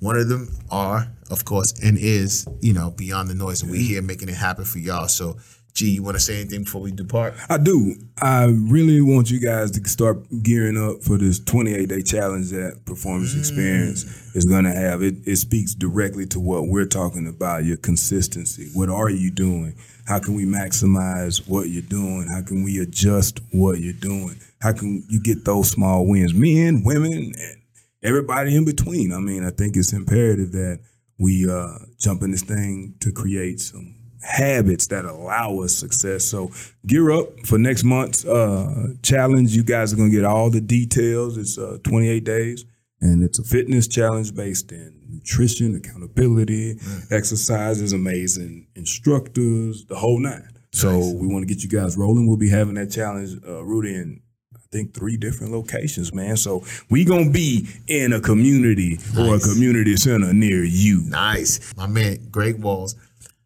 One 0.00 0.16
of 0.16 0.28
them 0.28 0.48
are, 0.70 1.08
of 1.30 1.44
course, 1.44 1.72
and 1.82 1.96
is 1.98 2.46
you 2.60 2.72
know 2.72 2.90
Beyond 2.90 3.28
the 3.28 3.34
Noise, 3.34 3.62
and 3.62 3.70
we 3.70 3.82
here 3.82 4.02
making 4.02 4.28
it 4.28 4.36
happen 4.36 4.64
for 4.64 4.78
y'all. 4.78 5.08
So. 5.08 5.36
G, 5.72 5.88
you 5.90 6.02
want 6.02 6.16
to 6.16 6.20
say 6.20 6.40
anything 6.40 6.64
before 6.64 6.80
we 6.80 6.90
depart? 6.90 7.34
I 7.48 7.56
do. 7.56 7.94
I 8.20 8.46
really 8.46 9.00
want 9.00 9.30
you 9.30 9.38
guys 9.38 9.70
to 9.70 9.88
start 9.88 10.18
gearing 10.42 10.76
up 10.76 11.04
for 11.04 11.16
this 11.16 11.38
28 11.38 11.88
day 11.88 12.02
challenge 12.02 12.50
that 12.50 12.84
Performance 12.86 13.36
mm. 13.36 13.38
Experience 13.38 14.02
is 14.34 14.44
going 14.44 14.64
to 14.64 14.72
have. 14.72 15.00
It, 15.00 15.14
it 15.26 15.36
speaks 15.36 15.74
directly 15.74 16.26
to 16.26 16.40
what 16.40 16.66
we're 16.66 16.86
talking 16.86 17.28
about 17.28 17.64
your 17.64 17.76
consistency. 17.76 18.68
What 18.74 18.88
are 18.88 19.10
you 19.10 19.30
doing? 19.30 19.76
How 20.06 20.18
can 20.18 20.34
we 20.34 20.44
maximize 20.44 21.48
what 21.48 21.68
you're 21.68 21.82
doing? 21.82 22.26
How 22.26 22.42
can 22.42 22.64
we 22.64 22.80
adjust 22.80 23.38
what 23.52 23.78
you're 23.78 23.92
doing? 23.92 24.40
How 24.60 24.72
can 24.72 25.04
you 25.08 25.20
get 25.20 25.44
those 25.44 25.70
small 25.70 26.04
wins? 26.04 26.34
Men, 26.34 26.82
women, 26.84 27.12
and 27.12 27.59
everybody 28.02 28.56
in 28.56 28.64
between. 28.64 29.12
I 29.12 29.18
mean, 29.18 29.44
I 29.44 29.50
think 29.50 29.76
it's 29.76 29.92
imperative 29.92 30.52
that 30.52 30.80
we 31.18 31.48
uh, 31.50 31.78
jump 31.98 32.22
in 32.22 32.30
this 32.30 32.42
thing 32.42 32.94
to 33.00 33.12
create 33.12 33.60
some 33.60 33.96
habits 34.22 34.86
that 34.88 35.04
allow 35.04 35.60
us 35.60 35.74
success. 35.76 36.24
So 36.24 36.50
gear 36.86 37.10
up 37.10 37.28
for 37.46 37.58
next 37.58 37.84
month's 37.84 38.24
uh, 38.24 38.94
challenge. 39.02 39.54
You 39.54 39.62
guys 39.62 39.92
are 39.92 39.96
gonna 39.96 40.10
get 40.10 40.24
all 40.24 40.50
the 40.50 40.60
details. 40.60 41.36
It's 41.36 41.58
uh, 41.58 41.78
28 41.84 42.24
days, 42.24 42.64
and 43.00 43.22
it's 43.22 43.38
a 43.38 43.44
fitness 43.44 43.88
challenge 43.88 44.34
based 44.34 44.72
in 44.72 45.00
nutrition, 45.08 45.74
accountability, 45.76 46.78
exercises, 47.10 47.92
amazing 47.92 48.66
instructors, 48.74 49.84
the 49.86 49.96
whole 49.96 50.18
nine. 50.18 50.48
So 50.72 50.98
we 50.98 51.26
want 51.26 51.46
to 51.46 51.52
get 51.52 51.64
you 51.64 51.68
guys 51.68 51.96
rolling. 51.96 52.28
We'll 52.28 52.36
be 52.36 52.48
having 52.48 52.74
that 52.74 52.92
challenge, 52.92 53.36
uh, 53.46 53.64
Rudy, 53.64 53.94
in 53.94 54.22
think 54.70 54.94
three 54.94 55.16
different 55.16 55.52
locations, 55.52 56.14
man. 56.14 56.36
So 56.36 56.62
we 56.90 57.04
gonna 57.04 57.30
be 57.30 57.68
in 57.88 58.12
a 58.12 58.20
community 58.20 58.98
or 59.18 59.34
a 59.34 59.40
community 59.40 59.96
center 59.96 60.32
near 60.32 60.62
you. 60.62 61.02
Nice. 61.08 61.74
My 61.76 61.88
man, 61.88 62.18
Greg 62.30 62.62
Walls. 62.62 62.94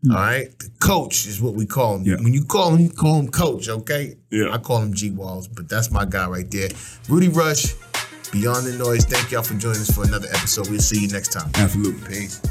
Hmm. 0.04 0.12
All 0.12 0.18
right. 0.18 0.58
The 0.58 0.70
coach 0.80 1.26
is 1.26 1.40
what 1.40 1.54
we 1.54 1.64
call 1.64 1.96
him. 1.96 2.02
Yeah. 2.02 2.16
When 2.16 2.34
you 2.34 2.44
call 2.44 2.74
him, 2.74 2.80
you 2.80 2.90
call 2.90 3.20
him 3.20 3.28
coach, 3.28 3.70
okay? 3.70 4.16
Yeah. 4.30 4.50
I 4.52 4.58
call 4.58 4.82
him 4.82 4.92
G 4.92 5.12
Walls, 5.12 5.48
but 5.48 5.66
that's 5.66 5.90
my 5.90 6.04
guy 6.04 6.28
right 6.28 6.50
there. 6.50 6.68
Rudy 7.08 7.28
Rush, 7.28 7.74
Beyond 8.30 8.66
the 8.66 8.76
Noise. 8.76 9.06
Thank 9.06 9.30
y'all 9.30 9.42
for 9.42 9.54
joining 9.54 9.80
us 9.80 9.94
for 9.94 10.04
another 10.04 10.28
episode. 10.28 10.68
We'll 10.68 10.80
see 10.80 11.00
you 11.00 11.08
next 11.08 11.32
time. 11.32 11.50
Absolutely. 11.54 12.06
Peace. 12.06 12.42